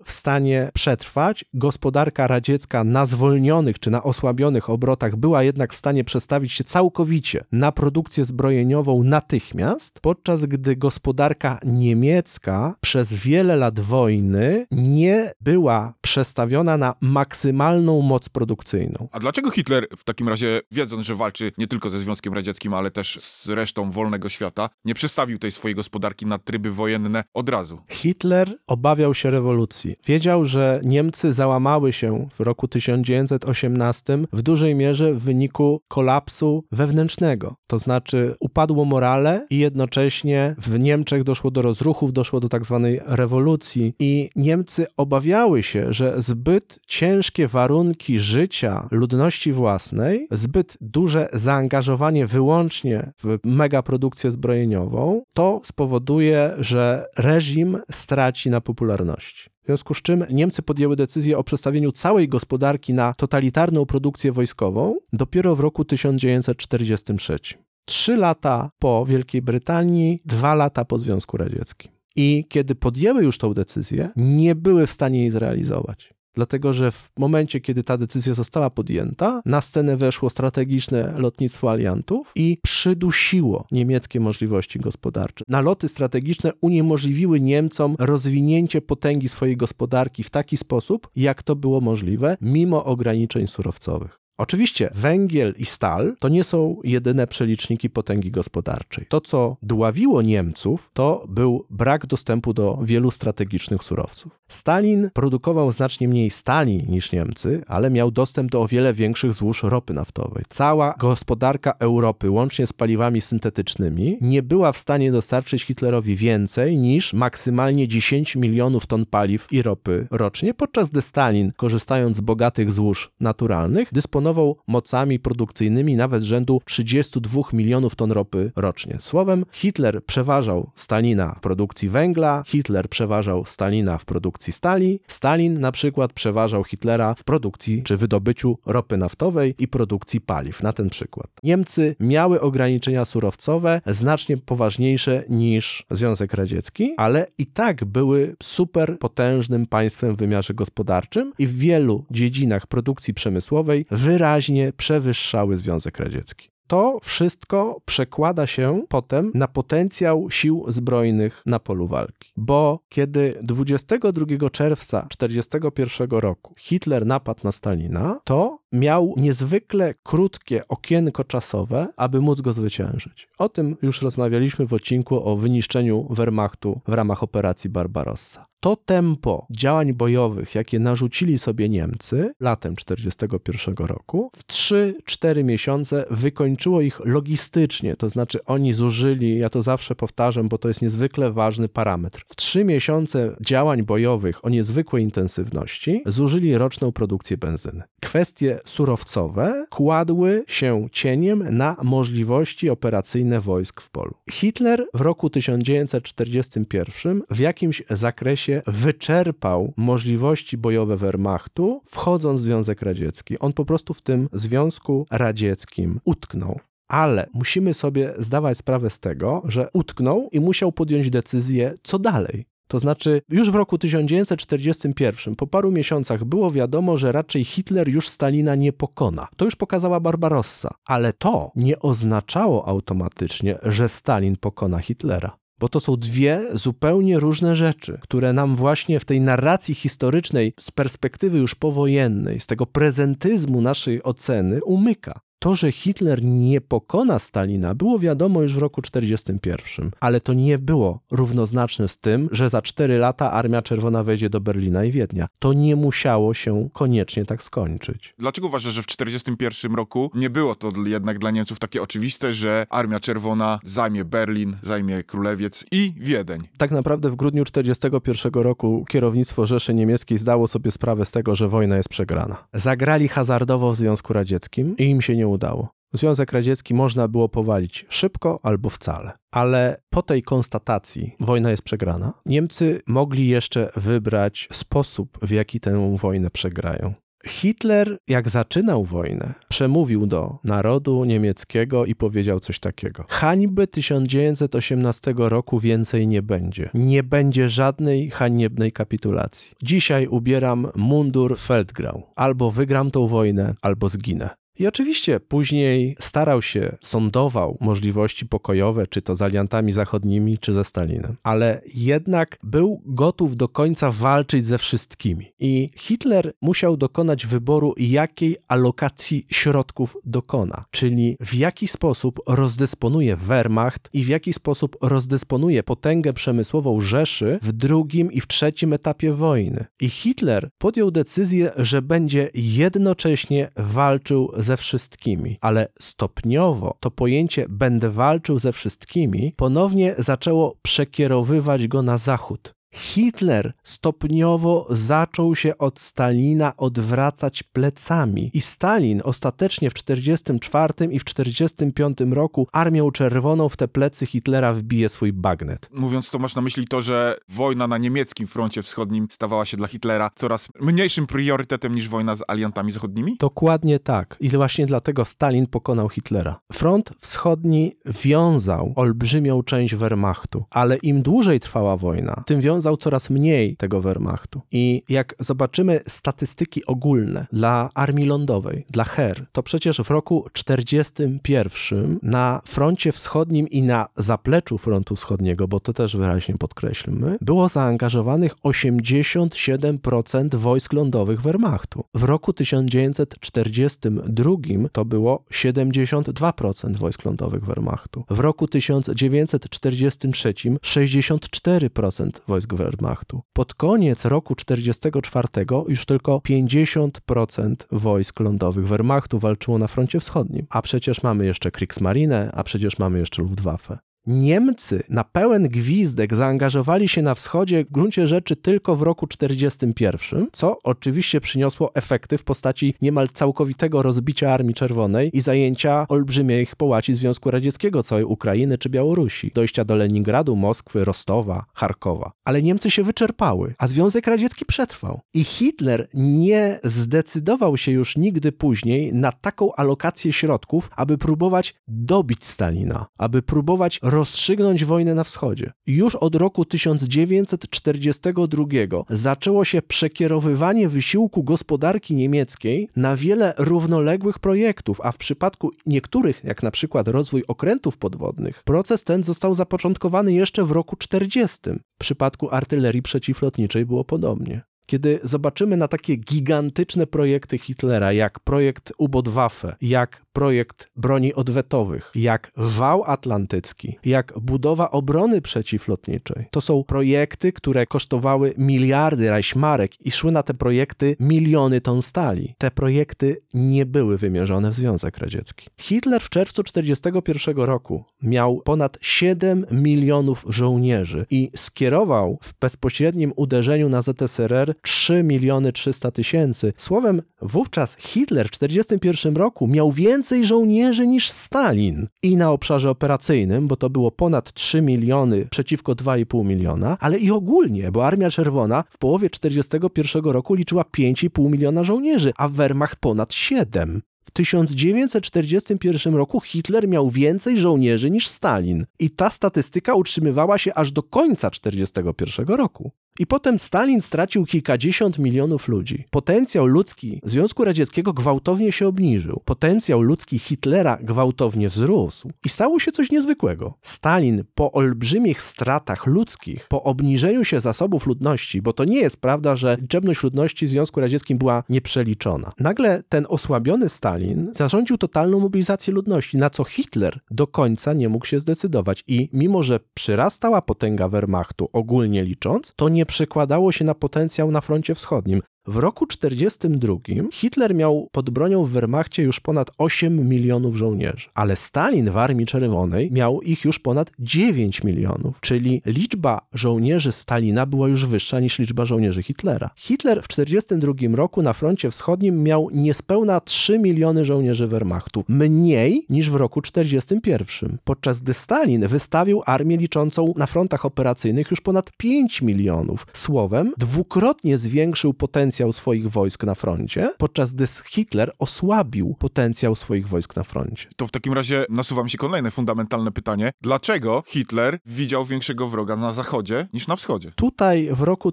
w 0.04 0.12
stanie 0.12 0.70
przetrwać. 0.74 1.44
Gospodarka 1.54 2.26
radziecka 2.26 2.84
na 2.84 3.06
zwolnionych 3.06 3.78
czy 3.78 3.90
na 3.90 4.02
osłabionych 4.02 4.70
obrotach 4.70 5.16
była 5.16 5.42
jednak 5.42 5.72
w 5.72 5.76
stanie 5.76 6.04
przestawić 6.04 6.52
się 6.52 6.64
całkowicie 6.64 7.44
na 7.52 7.65
na 7.66 7.72
produkcję 7.72 8.24
zbrojeniową 8.24 9.02
natychmiast, 9.02 10.00
podczas 10.00 10.44
gdy 10.44 10.76
gospodarka 10.76 11.58
niemiecka 11.64 12.74
przez 12.80 13.12
wiele 13.12 13.56
lat 13.56 13.80
wojny 13.80 14.66
nie 14.70 15.32
była 15.40 15.94
przestawiona 16.00 16.76
na 16.76 16.94
maksymalną 17.00 18.02
moc 18.02 18.28
produkcyjną. 18.28 19.08
A 19.12 19.20
dlaczego 19.20 19.50
Hitler 19.50 19.86
w 19.96 20.04
takim 20.04 20.28
razie, 20.28 20.60
wiedząc, 20.70 21.02
że 21.06 21.14
walczy 21.14 21.52
nie 21.58 21.66
tylko 21.66 21.90
ze 21.90 22.00
Związkiem 22.00 22.34
Radzieckim, 22.34 22.74
ale 22.74 22.90
też 22.90 23.18
z 23.20 23.48
resztą 23.48 23.90
wolnego 23.90 24.28
świata, 24.28 24.68
nie 24.84 24.94
przestawił 24.94 25.38
tej 25.38 25.50
swojej 25.50 25.74
gospodarki 25.74 26.26
na 26.26 26.38
tryby 26.38 26.72
wojenne 26.72 27.24
od 27.34 27.48
razu? 27.48 27.78
Hitler 27.88 28.58
obawiał 28.66 29.14
się 29.14 29.30
rewolucji. 29.30 29.96
Wiedział, 30.06 30.44
że 30.44 30.80
Niemcy 30.84 31.32
załamały 31.32 31.92
się 31.92 32.28
w 32.38 32.40
roku 32.40 32.68
1918 32.68 34.18
w 34.32 34.42
dużej 34.42 34.74
mierze 34.74 35.14
w 35.14 35.22
wyniku 35.22 35.80
kolapsu 35.88 36.64
wewnętrznego. 36.72 37.55
To 37.66 37.78
znaczy 37.78 38.34
upadło 38.40 38.84
morale 38.84 39.46
i 39.50 39.58
jednocześnie 39.58 40.54
w 40.58 40.78
Niemczech 40.78 41.24
doszło 41.24 41.50
do 41.50 41.62
rozruchów, 41.62 42.12
doszło 42.12 42.40
do 42.40 42.48
tak 42.48 42.64
zwanej 42.64 43.00
rewolucji 43.06 43.94
i 43.98 44.30
Niemcy 44.36 44.86
obawiały 44.96 45.62
się, 45.62 45.92
że 45.92 46.14
zbyt 46.22 46.78
ciężkie 46.86 47.48
warunki 47.48 48.18
życia 48.18 48.88
ludności 48.90 49.52
własnej, 49.52 50.28
zbyt 50.30 50.76
duże 50.80 51.28
zaangażowanie 51.32 52.26
wyłącznie 52.26 53.12
w 53.24 53.38
megaprodukcję 53.44 54.30
zbrojeniową, 54.30 55.22
to 55.34 55.60
spowoduje, 55.64 56.54
że 56.58 57.06
reżim 57.16 57.78
straci 57.90 58.50
na 58.50 58.60
popularności. 58.60 59.55
W 59.66 59.68
związku 59.68 59.94
z 59.94 60.02
czym 60.02 60.24
Niemcy 60.30 60.62
podjęły 60.62 60.96
decyzję 60.96 61.38
o 61.38 61.44
przestawieniu 61.44 61.92
całej 61.92 62.28
gospodarki 62.28 62.94
na 62.94 63.14
totalitarną 63.14 63.86
produkcję 63.86 64.32
wojskową 64.32 64.96
dopiero 65.12 65.56
w 65.56 65.60
roku 65.60 65.84
1943. 65.84 67.38
Trzy 67.84 68.16
lata 68.16 68.70
po 68.78 69.06
Wielkiej 69.06 69.42
Brytanii, 69.42 70.20
dwa 70.24 70.54
lata 70.54 70.84
po 70.84 70.98
Związku 70.98 71.36
Radzieckim. 71.36 71.92
I 72.16 72.44
kiedy 72.48 72.74
podjęły 72.74 73.22
już 73.22 73.38
tą 73.38 73.54
decyzję, 73.54 74.10
nie 74.16 74.54
były 74.54 74.86
w 74.86 74.90
stanie 74.90 75.20
jej 75.20 75.30
zrealizować 75.30 76.15
dlatego 76.36 76.72
że 76.72 76.90
w 76.92 77.10
momencie, 77.18 77.60
kiedy 77.60 77.82
ta 77.82 77.98
decyzja 77.98 78.34
została 78.34 78.70
podjęta, 78.70 79.42
na 79.44 79.60
scenę 79.60 79.96
weszło 79.96 80.30
strategiczne 80.30 81.14
lotnictwo 81.16 81.70
aliantów 81.70 82.32
i 82.34 82.58
przydusiło 82.62 83.66
niemieckie 83.72 84.20
możliwości 84.20 84.78
gospodarcze. 84.78 85.44
Naloty 85.48 85.88
strategiczne 85.88 86.52
uniemożliwiły 86.60 87.40
Niemcom 87.40 87.96
rozwinięcie 87.98 88.80
potęgi 88.82 89.28
swojej 89.28 89.56
gospodarki 89.56 90.22
w 90.22 90.30
taki 90.30 90.56
sposób, 90.56 91.08
jak 91.16 91.42
to 91.42 91.56
było 91.56 91.80
możliwe, 91.80 92.36
mimo 92.40 92.84
ograniczeń 92.84 93.46
surowcowych. 93.46 94.25
Oczywiście 94.38 94.90
węgiel 94.94 95.54
i 95.58 95.64
stal 95.64 96.16
to 96.20 96.28
nie 96.28 96.44
są 96.44 96.76
jedyne 96.84 97.26
przeliczniki 97.26 97.90
potęgi 97.90 98.30
gospodarczej. 98.30 99.06
To, 99.08 99.20
co 99.20 99.56
dławiło 99.62 100.22
Niemców, 100.22 100.90
to 100.92 101.24
był 101.28 101.66
brak 101.70 102.06
dostępu 102.06 102.52
do 102.54 102.78
wielu 102.82 103.10
strategicznych 103.10 103.82
surowców. 103.82 104.40
Stalin 104.48 105.10
produkował 105.14 105.72
znacznie 105.72 106.08
mniej 106.08 106.30
stali 106.30 106.84
niż 106.88 107.12
Niemcy, 107.12 107.62
ale 107.66 107.90
miał 107.90 108.10
dostęp 108.10 108.50
do 108.50 108.62
o 108.62 108.68
wiele 108.68 108.92
większych 108.92 109.34
złóż 109.34 109.62
ropy 109.62 109.94
naftowej. 109.94 110.44
Cała 110.48 110.94
gospodarka 110.98 111.72
Europy, 111.78 112.30
łącznie 112.30 112.66
z 112.66 112.72
paliwami 112.72 113.20
syntetycznymi, 113.20 114.18
nie 114.20 114.42
była 114.42 114.72
w 114.72 114.78
stanie 114.78 115.12
dostarczyć 115.12 115.62
Hitlerowi 115.62 116.16
więcej 116.16 116.78
niż 116.78 117.12
maksymalnie 117.12 117.88
10 117.88 118.36
milionów 118.36 118.86
ton 118.86 119.06
paliw 119.06 119.52
i 119.52 119.62
ropy 119.62 120.06
rocznie, 120.10 120.54
podczas 120.54 120.90
gdy 120.90 121.02
Stalin, 121.02 121.52
korzystając 121.56 122.16
z 122.16 122.20
bogatych 122.20 122.72
złóż 122.72 123.10
naturalnych, 123.20 123.88
dysponował 123.92 124.25
dysponował 124.26 124.56
mocami 124.66 125.18
produkcyjnymi 125.18 125.96
nawet 125.96 126.22
rzędu 126.22 126.60
32 126.64 127.42
milionów 127.52 127.94
ton 127.94 128.12
ropy 128.12 128.52
rocznie. 128.56 128.96
Słowem, 129.00 129.44
Hitler 129.52 130.04
przeważał 130.04 130.70
Stalina 130.74 131.34
w 131.34 131.40
produkcji 131.40 131.88
węgla, 131.88 132.42
Hitler 132.46 132.88
przeważał 132.88 133.44
Stalina 133.44 133.98
w 133.98 134.04
produkcji 134.04 134.52
stali, 134.52 135.00
Stalin 135.08 135.60
na 135.60 135.72
przykład 135.72 136.12
przeważał 136.12 136.64
Hitlera 136.64 137.14
w 137.14 137.24
produkcji 137.24 137.82
czy 137.82 137.96
wydobyciu 137.96 138.58
ropy 138.66 138.96
naftowej 138.96 139.54
i 139.58 139.68
produkcji 139.68 140.20
paliw. 140.20 140.62
Na 140.62 140.72
ten 140.72 140.90
przykład. 140.90 141.26
Niemcy 141.42 141.96
miały 142.00 142.40
ograniczenia 142.40 143.04
surowcowe 143.04 143.80
znacznie 143.86 144.36
poważniejsze 144.36 145.24
niż 145.28 145.86
Związek 145.90 146.34
Radziecki, 146.34 146.94
ale 146.96 147.26
i 147.38 147.46
tak 147.46 147.84
były 147.84 148.36
super 148.42 148.98
potężnym 148.98 149.66
państwem 149.66 150.14
w 150.16 150.18
wymiarze 150.18 150.54
gospodarczym 150.54 151.32
i 151.38 151.46
w 151.46 151.58
wielu 151.58 152.04
dziedzinach 152.10 152.66
produkcji 152.66 153.14
przemysłowej 153.14 153.86
wy 153.90 154.15
wyraźnie 154.16 154.72
przewyższały 154.76 155.56
Związek 155.56 155.98
Radziecki. 155.98 156.48
To 156.66 156.98
wszystko 157.02 157.80
przekłada 157.84 158.46
się 158.46 158.82
potem 158.88 159.30
na 159.34 159.48
potencjał 159.48 160.30
sił 160.30 160.64
zbrojnych 160.68 161.42
na 161.46 161.58
polu 161.58 161.86
walki. 161.86 162.32
Bo 162.36 162.80
kiedy 162.88 163.38
22 163.42 164.50
czerwca 164.50 165.06
1941 165.10 166.20
roku 166.20 166.54
Hitler 166.58 167.06
napadł 167.06 167.40
na 167.44 167.52
Stalina, 167.52 168.20
to 168.24 168.58
miał 168.72 169.14
niezwykle 169.16 169.94
krótkie 170.02 170.68
okienko 170.68 171.24
czasowe, 171.24 171.88
aby 171.96 172.20
móc 172.20 172.40
go 172.40 172.52
zwyciężyć. 172.52 173.28
O 173.38 173.48
tym 173.48 173.76
już 173.82 174.02
rozmawialiśmy 174.02 174.66
w 174.66 174.72
odcinku 174.72 175.28
o 175.28 175.36
wyniszczeniu 175.36 176.06
Wehrmachtu 176.10 176.80
w 176.88 176.92
ramach 176.92 177.22
operacji 177.22 177.70
Barbarossa 177.70 178.46
to 178.66 178.76
tempo 178.76 179.46
działań 179.50 179.92
bojowych, 179.92 180.54
jakie 180.54 180.78
narzucili 180.78 181.38
sobie 181.38 181.68
Niemcy 181.68 182.34
latem 182.40 182.76
1941 182.76 183.86
roku, 183.86 184.30
w 184.36 184.46
3-4 184.46 185.44
miesiące 185.44 186.04
wykończyło 186.10 186.80
ich 186.80 187.00
logistycznie. 187.04 187.96
To 187.96 188.10
znaczy, 188.10 188.44
oni 188.44 188.72
zużyli, 188.72 189.38
ja 189.38 189.50
to 189.50 189.62
zawsze 189.62 189.94
powtarzam, 189.94 190.48
bo 190.48 190.58
to 190.58 190.68
jest 190.68 190.82
niezwykle 190.82 191.32
ważny 191.32 191.68
parametr. 191.68 192.24
W 192.28 192.36
3 192.36 192.64
miesiące 192.64 193.36
działań 193.46 193.82
bojowych 193.82 194.44
o 194.44 194.48
niezwykłej 194.48 195.02
intensywności 195.02 196.02
zużyli 196.06 196.58
roczną 196.58 196.92
produkcję 196.92 197.36
benzyny. 197.36 197.82
Kwestie 198.00 198.58
surowcowe 198.64 199.66
kładły 199.70 200.44
się 200.46 200.88
cieniem 200.92 201.56
na 201.56 201.76
możliwości 201.82 202.70
operacyjne 202.70 203.40
wojsk 203.40 203.80
w 203.80 203.90
polu. 203.90 204.14
Hitler 204.30 204.86
w 204.94 205.00
roku 205.00 205.30
1941 205.30 207.22
w 207.30 207.38
jakimś 207.38 207.82
zakresie 207.90 208.55
wyczerpał 208.66 209.72
możliwości 209.76 210.58
bojowe 210.58 210.96
Wehrmachtu, 210.96 211.82
wchodząc 211.86 212.42
w 212.42 212.44
Związek 212.44 212.82
Radziecki. 212.82 213.38
On 213.38 213.52
po 213.52 213.64
prostu 213.64 213.94
w 213.94 214.02
tym 214.02 214.28
Związku 214.32 215.06
Radzieckim 215.10 216.00
utknął. 216.04 216.60
Ale 216.88 217.26
musimy 217.34 217.74
sobie 217.74 218.14
zdawać 218.18 218.58
sprawę 218.58 218.90
z 218.90 218.98
tego, 218.98 219.42
że 219.44 219.68
utknął 219.72 220.28
i 220.32 220.40
musiał 220.40 220.72
podjąć 220.72 221.10
decyzję, 221.10 221.74
co 221.82 221.98
dalej. 221.98 222.46
To 222.68 222.78
znaczy, 222.78 223.22
już 223.28 223.50
w 223.50 223.54
roku 223.54 223.78
1941, 223.78 225.36
po 225.36 225.46
paru 225.46 225.72
miesiącach, 225.72 226.24
było 226.24 226.50
wiadomo, 226.50 226.98
że 226.98 227.12
raczej 227.12 227.44
Hitler 227.44 227.88
już 227.88 228.08
Stalina 228.08 228.54
nie 228.54 228.72
pokona. 228.72 229.28
To 229.36 229.44
już 229.44 229.56
pokazała 229.56 230.00
Barbarossa. 230.00 230.74
Ale 230.86 231.12
to 231.12 231.52
nie 231.56 231.78
oznaczało 231.78 232.68
automatycznie, 232.68 233.58
że 233.62 233.88
Stalin 233.88 234.36
pokona 234.36 234.78
Hitlera. 234.78 235.36
Bo 235.60 235.68
to 235.68 235.80
są 235.80 235.96
dwie 235.96 236.42
zupełnie 236.52 237.18
różne 237.18 237.56
rzeczy, 237.56 237.98
które 238.02 238.32
nam 238.32 238.56
właśnie 238.56 239.00
w 239.00 239.04
tej 239.04 239.20
narracji 239.20 239.74
historycznej 239.74 240.52
z 240.60 240.70
perspektywy 240.70 241.38
już 241.38 241.54
powojennej, 241.54 242.40
z 242.40 242.46
tego 242.46 242.66
prezentyzmu 242.66 243.60
naszej 243.60 244.02
oceny 244.02 244.64
umyka. 244.64 245.20
To, 245.38 245.54
że 245.54 245.72
Hitler 245.72 246.22
nie 246.22 246.60
pokona 246.60 247.18
Stalina, 247.18 247.74
było 247.74 247.98
wiadomo 247.98 248.42
już 248.42 248.54
w 248.54 248.58
roku 248.58 248.82
1941, 248.82 249.90
ale 250.00 250.20
to 250.20 250.32
nie 250.32 250.58
było 250.58 251.00
równoznaczne 251.10 251.88
z 251.88 251.98
tym, 251.98 252.28
że 252.32 252.50
za 252.50 252.62
cztery 252.62 252.98
lata 252.98 253.32
Armia 253.32 253.62
Czerwona 253.62 254.02
wejdzie 254.02 254.30
do 254.30 254.40
Berlina 254.40 254.84
i 254.84 254.90
Wiednia. 254.90 255.28
To 255.38 255.52
nie 255.52 255.76
musiało 255.76 256.34
się 256.34 256.68
koniecznie 256.72 257.24
tak 257.24 257.42
skończyć. 257.42 258.14
Dlaczego 258.18 258.46
uważasz, 258.46 258.74
że 258.74 258.82
w 258.82 258.86
1941 258.86 259.74
roku 259.74 260.10
nie 260.14 260.30
było 260.30 260.54
to 260.54 260.72
jednak 260.86 261.18
dla 261.18 261.30
Niemców 261.30 261.58
takie 261.58 261.82
oczywiste, 261.82 262.32
że 262.32 262.66
Armia 262.70 263.00
Czerwona 263.00 263.58
zajmie 263.64 264.04
Berlin, 264.04 264.56
zajmie 264.62 265.02
Królewiec 265.02 265.64
i 265.72 265.92
Wiedeń? 265.96 266.48
Tak 266.58 266.70
naprawdę 266.70 267.10
w 267.10 267.16
grudniu 267.16 267.44
1941 267.44 268.42
roku 268.42 268.84
kierownictwo 268.88 269.46
Rzeszy 269.46 269.74
Niemieckiej 269.74 270.18
zdało 270.18 270.48
sobie 270.48 270.70
sprawę 270.70 271.04
z 271.04 271.10
tego, 271.10 271.34
że 271.34 271.48
wojna 271.48 271.76
jest 271.76 271.88
przegrana. 271.88 272.36
Zagrali 272.54 273.08
hazardowo 273.08 273.72
w 273.72 273.76
Związku 273.76 274.12
Radzieckim 274.12 274.76
i 274.76 274.84
im 274.84 275.02
się 275.02 275.16
nie 275.16 275.25
udało. 275.28 275.68
Związek 275.92 276.32
Radziecki 276.32 276.74
można 276.74 277.08
było 277.08 277.28
powalić 277.28 277.86
szybko 277.88 278.38
albo 278.42 278.70
wcale. 278.70 279.12
Ale 279.30 279.80
po 279.90 280.02
tej 280.02 280.22
konstatacji 280.22 281.16
wojna 281.20 281.50
jest 281.50 281.62
przegrana, 281.62 282.12
Niemcy 282.26 282.80
mogli 282.86 283.28
jeszcze 283.28 283.70
wybrać 283.76 284.48
sposób, 284.52 285.18
w 285.22 285.30
jaki 285.30 285.60
tę 285.60 285.96
wojnę 285.96 286.30
przegrają. 286.30 286.94
Hitler, 287.26 287.98
jak 288.08 288.28
zaczynał 288.28 288.84
wojnę, 288.84 289.34
przemówił 289.48 290.06
do 290.06 290.38
narodu 290.44 291.04
niemieckiego 291.04 291.84
i 291.84 291.94
powiedział 291.94 292.40
coś 292.40 292.58
takiego: 292.58 293.04
Hańby 293.08 293.66
1918 293.66 295.14
roku 295.16 295.60
więcej 295.60 296.08
nie 296.08 296.22
będzie. 296.22 296.70
Nie 296.74 297.02
będzie 297.02 297.50
żadnej 297.50 298.10
haniebnej 298.10 298.72
kapitulacji. 298.72 299.52
Dzisiaj 299.62 300.06
ubieram 300.06 300.68
mundur 300.76 301.38
Feldgrau. 301.38 302.02
Albo 302.16 302.50
wygram 302.50 302.90
tą 302.90 303.06
wojnę, 303.06 303.54
albo 303.62 303.88
zginę. 303.88 304.30
I 304.58 304.66
oczywiście 304.66 305.20
później 305.20 305.96
starał 306.00 306.42
się, 306.42 306.76
sądował 306.80 307.58
możliwości 307.60 308.26
pokojowe, 308.26 308.86
czy 308.86 309.02
to 309.02 309.16
z 309.16 309.22
aliantami 309.22 309.72
zachodnimi, 309.72 310.38
czy 310.38 310.52
ze 310.52 310.64
Stalinem. 310.64 311.16
Ale 311.22 311.60
jednak 311.74 312.38
był 312.42 312.82
gotów 312.86 313.36
do 313.36 313.48
końca 313.48 313.90
walczyć 313.90 314.44
ze 314.44 314.58
wszystkimi. 314.58 315.32
I 315.38 315.70
Hitler 315.76 316.32
musiał 316.40 316.76
dokonać 316.76 317.26
wyboru, 317.26 317.74
jakiej 317.78 318.36
alokacji 318.48 319.26
środków 319.30 319.96
dokona, 320.04 320.64
czyli 320.70 321.16
w 321.20 321.34
jaki 321.34 321.68
sposób 321.68 322.20
rozdysponuje 322.26 323.16
Wehrmacht 323.16 323.88
i 323.92 324.04
w 324.04 324.08
jaki 324.08 324.32
sposób 324.32 324.76
rozdysponuje 324.82 325.62
potęgę 325.62 326.12
przemysłową 326.12 326.80
Rzeszy 326.80 327.38
w 327.42 327.52
drugim 327.52 328.12
i 328.12 328.20
w 328.20 328.26
trzecim 328.26 328.72
etapie 328.72 329.12
wojny. 329.12 329.64
I 329.80 329.88
Hitler 329.88 330.50
podjął 330.58 330.90
decyzję, 330.90 331.52
że 331.56 331.82
będzie 331.82 332.30
jednocześnie 332.34 333.50
walczył 333.56 334.32
ze 334.46 334.56
wszystkimi, 334.56 335.38
ale 335.40 335.68
stopniowo 335.80 336.76
to 336.80 336.90
pojęcie 336.90 337.46
będę 337.48 337.90
walczył 337.90 338.38
ze 338.38 338.52
wszystkimi 338.52 339.32
ponownie 339.36 339.94
zaczęło 339.98 340.56
przekierowywać 340.62 341.68
go 341.68 341.82
na 341.82 341.98
zachód. 341.98 342.54
Hitler 342.76 343.52
stopniowo 343.62 344.66
zaczął 344.70 345.36
się 345.36 345.58
od 345.58 345.80
Stalina 345.80 346.56
odwracać 346.56 347.42
plecami 347.42 348.30
i 348.34 348.40
Stalin 348.40 349.00
ostatecznie 349.04 349.70
w 349.70 349.74
1944 349.74 350.94
i 350.94 350.98
w 350.98 351.04
1945 351.04 352.14
roku 352.14 352.48
Armią 352.52 352.90
Czerwoną 352.90 353.48
w 353.48 353.56
te 353.56 353.68
plecy 353.68 354.06
Hitlera 354.06 354.52
wbije 354.52 354.88
swój 354.88 355.12
bagnet. 355.12 355.68
Mówiąc 355.72 356.10
to, 356.10 356.18
masz 356.18 356.34
na 356.34 356.42
myśli 356.42 356.66
to, 356.66 356.82
że 356.82 357.16
wojna 357.28 357.68
na 357.68 357.78
niemieckim 357.78 358.26
froncie 358.26 358.62
wschodnim 358.62 359.08
stawała 359.10 359.46
się 359.46 359.56
dla 359.56 359.68
Hitlera 359.68 360.10
coraz 360.14 360.48
mniejszym 360.60 361.06
priorytetem 361.06 361.74
niż 361.74 361.88
wojna 361.88 362.16
z 362.16 362.22
aliantami 362.28 362.72
zachodnimi? 362.72 363.16
Dokładnie 363.20 363.78
tak. 363.78 364.16
I 364.20 364.28
właśnie 364.28 364.66
dlatego 364.66 365.04
Stalin 365.04 365.46
pokonał 365.46 365.88
Hitlera. 365.88 366.40
Front 366.52 366.90
wschodni 367.00 367.76
wiązał 367.86 368.72
olbrzymią 368.76 369.42
część 369.42 369.74
Wehrmachtu, 369.74 370.44
ale 370.50 370.76
im 370.76 371.02
dłużej 371.02 371.40
trwała 371.40 371.76
wojna, 371.76 372.22
tym 372.26 372.40
wiązał 372.40 372.65
wiązał 372.66 372.76
coraz 372.76 373.10
mniej 373.10 373.56
tego 373.56 373.80
Wehrmachtu. 373.80 374.40
I 374.52 374.82
jak 374.88 375.14
zobaczymy 375.20 375.80
statystyki 375.88 376.66
ogólne 376.66 377.26
dla 377.32 377.70
armii 377.74 378.06
lądowej, 378.06 378.64
dla 378.70 378.84
HER, 378.84 379.26
to 379.32 379.42
przecież 379.42 379.80
w 379.80 379.90
roku 379.90 380.26
1941 380.32 381.98
na 382.02 382.42
froncie 382.44 382.92
wschodnim 382.92 383.48
i 383.48 383.62
na 383.62 383.88
zapleczu 383.96 384.58
frontu 384.58 384.96
wschodniego, 384.96 385.48
bo 385.48 385.60
to 385.60 385.72
też 385.72 385.96
wyraźnie 385.96 386.34
podkreślmy, 386.38 387.18
było 387.20 387.48
zaangażowanych 387.48 388.36
87% 388.36 390.34
wojsk 390.34 390.72
lądowych 390.72 391.22
Wehrmachtu. 391.22 391.84
W 391.94 392.02
roku 392.02 392.32
1942 392.32 394.30
to 394.72 394.84
było 394.84 395.24
72% 395.30 396.76
wojsk 396.76 397.04
lądowych 397.04 397.44
Wehrmachtu. 397.44 398.04
W 398.10 398.20
roku 398.20 398.48
1943 398.48 400.34
64% 400.62 402.10
wojsk 402.28 402.45
Wehrmachtu. 402.54 403.22
Pod 403.32 403.54
koniec 403.54 404.04
roku 404.04 404.34
1944 404.34 405.46
już 405.68 405.86
tylko 405.86 406.18
50% 406.18 407.54
wojsk 407.72 408.20
lądowych 408.20 408.68
Wehrmachtu 408.68 409.18
walczyło 409.18 409.58
na 409.58 409.66
froncie 409.66 410.00
wschodnim. 410.00 410.46
A 410.50 410.62
przecież 410.62 411.02
mamy 411.02 411.26
jeszcze 411.26 411.50
Kriegsmarine, 411.50 412.30
a 412.34 412.42
przecież 412.42 412.78
mamy 412.78 412.98
jeszcze 412.98 413.22
Luftwaffe. 413.22 413.78
Niemcy 414.06 414.82
na 414.88 415.04
pełen 415.04 415.48
gwizdek 415.48 416.14
zaangażowali 416.14 416.88
się 416.88 417.02
na 417.02 417.14
wschodzie 417.14 417.64
w 417.64 417.72
gruncie 417.72 418.06
rzeczy 418.06 418.36
tylko 418.36 418.76
w 418.76 418.82
roku 418.82 419.06
1941, 419.06 420.26
co 420.32 420.58
oczywiście 420.64 421.20
przyniosło 421.20 421.74
efekty 421.74 422.18
w 422.18 422.24
postaci 422.24 422.74
niemal 422.82 423.08
całkowitego 423.08 423.82
rozbicia 423.82 424.32
Armii 424.32 424.54
Czerwonej 424.54 425.10
i 425.12 425.20
zajęcia 425.20 425.86
olbrzymich 425.88 426.56
połaci 426.56 426.94
Związku 426.94 427.30
Radzieckiego, 427.30 427.82
całej 427.82 428.04
Ukrainy 428.04 428.58
czy 428.58 428.68
Białorusi, 428.68 429.30
dojścia 429.34 429.64
do 429.64 429.76
Leningradu, 429.76 430.36
Moskwy, 430.36 430.84
Rostowa, 430.84 431.44
Charkowa. 431.54 432.12
Ale 432.24 432.42
Niemcy 432.42 432.70
się 432.70 432.82
wyczerpały, 432.82 433.54
a 433.58 433.68
Związek 433.68 434.06
Radziecki 434.06 434.44
przetrwał. 434.44 435.00
I 435.14 435.24
Hitler 435.24 435.88
nie 435.94 436.60
zdecydował 436.64 437.56
się 437.56 437.72
już 437.72 437.96
nigdy 437.96 438.32
później 438.32 438.92
na 438.92 439.12
taką 439.12 439.54
alokację 439.54 440.12
środków, 440.12 440.70
aby 440.76 440.98
próbować 440.98 441.54
dobić 441.68 442.26
Stalina, 442.26 442.86
aby 442.98 443.22
próbować 443.22 443.80
rozstrzygnąć 443.96 444.64
wojnę 444.64 444.94
na 444.94 445.04
wschodzie. 445.04 445.52
Już 445.66 445.94
od 445.94 446.14
roku 446.14 446.44
1942 446.44 448.44
zaczęło 448.90 449.44
się 449.44 449.62
przekierowywanie 449.62 450.68
wysiłku 450.68 451.24
gospodarki 451.24 451.94
niemieckiej 451.94 452.68
na 452.76 452.96
wiele 452.96 453.34
równoległych 453.38 454.18
projektów, 454.18 454.80
a 454.82 454.92
w 454.92 454.96
przypadku 454.96 455.50
niektórych, 455.66 456.24
jak 456.24 456.42
na 456.42 456.50
przykład 456.50 456.88
rozwój 456.88 457.24
okrętów 457.28 457.78
podwodnych, 457.78 458.42
proces 458.42 458.84
ten 458.84 459.04
został 459.04 459.34
zapoczątkowany 459.34 460.12
jeszcze 460.12 460.44
w 460.44 460.50
roku 460.50 460.76
40. 460.76 461.38
W 461.74 461.78
przypadku 461.78 462.30
artylerii 462.30 462.82
przeciwlotniczej 462.82 463.66
było 463.66 463.84
podobnie. 463.84 464.42
Kiedy 464.66 465.00
zobaczymy 465.02 465.56
na 465.56 465.68
takie 465.68 465.96
gigantyczne 465.96 466.86
projekty 466.86 467.38
Hitlera, 467.38 467.92
jak 467.92 468.20
projekt 468.20 468.72
U-Boot-Waffe, 468.78 469.56
jak 469.60 470.06
projekt 470.12 470.68
broni 470.76 471.14
odwetowych, 471.14 471.92
jak 471.94 472.32
wał 472.36 472.84
atlantycki, 472.84 473.78
jak 473.84 474.12
budowa 474.20 474.70
obrony 474.70 475.20
przeciwlotniczej. 475.20 476.26
To 476.30 476.40
są 476.40 476.64
projekty, 476.64 477.32
które 477.32 477.66
kosztowały 477.66 478.34
miliardy 478.38 479.10
rajśmarek 479.10 479.86
i 479.86 479.90
szły 479.90 480.12
na 480.12 480.22
te 480.22 480.34
projekty 480.34 480.96
miliony 481.00 481.60
ton 481.60 481.82
stali. 481.82 482.34
Te 482.38 482.50
projekty 482.50 483.16
nie 483.34 483.66
były 483.66 483.98
wymierzone 483.98 484.50
w 484.50 484.54
Związek 484.54 484.98
Radziecki. 484.98 485.48
Hitler 485.60 486.02
w 486.02 486.08
czerwcu 486.08 486.42
1941 486.42 487.44
roku 487.44 487.84
miał 488.02 488.40
ponad 488.44 488.78
7 488.80 489.46
milionów 489.50 490.24
żołnierzy 490.28 491.06
i 491.10 491.30
skierował 491.36 492.18
w 492.22 492.34
bezpośrednim 492.40 493.12
uderzeniu 493.16 493.68
na 493.68 493.82
ZSRR 493.82 494.54
3 494.62 495.02
miliony 495.02 495.52
300 495.52 495.90
tysięcy. 495.90 496.52
Słowem, 496.56 497.02
wówczas 497.22 497.76
Hitler 497.78 498.26
w 498.26 498.30
1941 498.30 499.16
roku 499.16 499.46
miał 499.46 499.72
więcej 499.72 500.24
żołnierzy 500.24 500.86
niż 500.86 501.10
Stalin. 501.10 501.88
I 502.02 502.16
na 502.16 502.30
obszarze 502.30 502.70
operacyjnym, 502.70 503.48
bo 503.48 503.56
to 503.56 503.70
było 503.70 503.90
ponad 503.90 504.32
3 504.32 504.62
miliony 504.62 505.26
przeciwko 505.30 505.72
2,5 505.72 506.24
miliona, 506.24 506.76
ale 506.80 506.98
i 506.98 507.10
ogólnie, 507.10 507.72
bo 507.72 507.86
Armia 507.86 508.10
Czerwona 508.10 508.64
w 508.70 508.78
połowie 508.78 509.10
1941 509.10 510.12
roku 510.12 510.34
liczyła 510.34 510.62
5,5 510.62 511.30
miliona 511.30 511.64
żołnierzy, 511.64 512.12
a 512.16 512.28
Wehrmacht 512.28 512.78
ponad 512.80 513.14
7. 513.14 513.82
W 514.04 514.10
1941 514.10 515.94
roku 515.94 516.20
Hitler 516.20 516.68
miał 516.68 516.90
więcej 516.90 517.36
żołnierzy 517.36 517.90
niż 517.90 518.08
Stalin 518.08 518.66
i 518.78 518.90
ta 518.90 519.10
statystyka 519.10 519.74
utrzymywała 519.74 520.38
się 520.38 520.54
aż 520.54 520.72
do 520.72 520.82
końca 520.82 521.30
1941 521.30 522.36
roku. 522.36 522.70
I 522.98 523.06
potem 523.06 523.38
Stalin 523.38 523.82
stracił 523.82 524.26
kilkadziesiąt 524.26 524.98
milionów 524.98 525.48
ludzi. 525.48 525.84
Potencjał 525.90 526.46
ludzki 526.46 527.00
Związku 527.04 527.44
Radzieckiego 527.44 527.92
gwałtownie 527.92 528.52
się 528.52 528.68
obniżył. 528.68 529.22
Potencjał 529.24 529.82
ludzki 529.82 530.18
Hitlera 530.18 530.78
gwałtownie 530.82 531.48
wzrósł. 531.48 532.10
I 532.24 532.28
stało 532.28 532.60
się 532.60 532.72
coś 532.72 532.90
niezwykłego. 532.90 533.54
Stalin 533.62 534.24
po 534.34 534.52
olbrzymich 534.52 535.22
stratach 535.22 535.86
ludzkich, 535.86 536.46
po 536.48 536.62
obniżeniu 536.62 537.24
się 537.24 537.40
zasobów 537.40 537.86
ludności, 537.86 538.42
bo 538.42 538.52
to 538.52 538.64
nie 538.64 538.78
jest 538.78 539.00
prawda, 539.00 539.36
że 539.36 539.56
liczebność 539.60 540.02
ludności 540.02 540.46
w 540.46 540.50
Związku 540.50 540.80
Radzieckim 540.80 541.18
była 541.18 541.42
nieprzeliczona. 541.48 542.32
Nagle 542.40 542.82
ten 542.88 543.06
osłabiony 543.08 543.68
Stalin 543.68 544.32
zarządził 544.34 544.78
totalną 544.78 545.20
mobilizację 545.20 545.74
ludności, 545.74 546.16
na 546.16 546.30
co 546.30 546.44
Hitler 546.44 547.00
do 547.10 547.26
końca 547.26 547.72
nie 547.72 547.88
mógł 547.88 548.06
się 548.06 548.20
zdecydować. 548.20 548.84
I 548.86 549.08
mimo, 549.12 549.42
że 549.42 549.60
przyrastała 549.74 550.42
potęga 550.42 550.88
Wehrmachtu 550.88 551.48
ogólnie 551.52 552.04
licząc, 552.04 552.52
to 552.56 552.68
przekładało 552.86 553.52
się 553.52 553.64
na 553.64 553.74
potencjał 553.74 554.30
na 554.30 554.40
froncie 554.40 554.74
wschodnim. 554.74 555.22
W 555.48 555.56
roku 555.56 555.86
1942 555.86 557.08
Hitler 557.12 557.54
miał 557.54 557.88
pod 557.92 558.10
bronią 558.10 558.44
w 558.44 558.50
Wehrmachcie 558.50 559.02
już 559.02 559.20
ponad 559.20 559.50
8 559.58 560.08
milionów 560.08 560.56
żołnierzy, 560.56 561.08
ale 561.14 561.36
Stalin 561.36 561.90
w 561.90 561.96
Armii 561.96 562.26
Czerwonej 562.26 562.92
miał 562.92 563.22
ich 563.22 563.44
już 563.44 563.58
ponad 563.58 563.90
9 563.98 564.64
milionów, 564.64 565.20
czyli 565.20 565.62
liczba 565.66 566.20
żołnierzy 566.32 566.92
Stalina 566.92 567.46
była 567.46 567.68
już 567.68 567.86
wyższa 567.86 568.20
niż 568.20 568.38
liczba 568.38 568.66
żołnierzy 568.66 569.02
Hitlera. 569.02 569.50
Hitler 569.56 570.02
w 570.02 570.08
1942 570.08 570.96
roku 570.96 571.22
na 571.22 571.32
froncie 571.32 571.70
wschodnim 571.70 572.22
miał 572.22 572.48
niespełna 572.52 573.20
3 573.20 573.58
miliony 573.58 574.04
żołnierzy 574.04 574.46
Wehrmachtu, 574.46 575.04
mniej 575.08 575.86
niż 575.90 576.10
w 576.10 576.14
roku 576.14 576.42
1941, 576.42 577.58
podczas 577.64 578.00
gdy 578.00 578.14
Stalin 578.14 578.66
wystawił 578.66 579.22
armię 579.26 579.56
liczącą 579.56 580.14
na 580.16 580.26
frontach 580.26 580.64
operacyjnych 580.64 581.30
już 581.30 581.40
ponad 581.40 581.70
5 581.76 582.22
milionów. 582.22 582.86
Słowem, 582.92 583.52
dwukrotnie 583.58 584.38
zwiększył 584.38 584.94
potencjał 584.94 585.35
potencjał 585.36 585.52
swoich 585.52 585.90
wojsk 585.90 586.24
na 586.24 586.34
froncie, 586.34 586.90
podczas 586.98 587.32
gdy 587.32 587.46
Hitler 587.66 588.12
osłabił 588.18 588.94
potencjał 588.98 589.54
swoich 589.54 589.88
wojsk 589.88 590.16
na 590.16 590.22
froncie. 590.22 590.68
To 590.76 590.86
w 590.86 590.90
takim 590.90 591.12
razie 591.12 591.46
nasuwa 591.48 591.82
mi 591.82 591.90
się 591.90 591.98
kolejne 591.98 592.30
fundamentalne 592.30 592.92
pytanie. 592.92 593.32
Dlaczego 593.40 594.02
Hitler 594.06 594.58
widział 594.66 595.04
większego 595.04 595.48
wroga 595.48 595.76
na 595.76 595.92
zachodzie 595.92 596.48
niż 596.52 596.66
na 596.66 596.76
wschodzie? 596.76 597.12
Tutaj 597.16 597.68
w 597.72 597.82
roku 597.82 598.12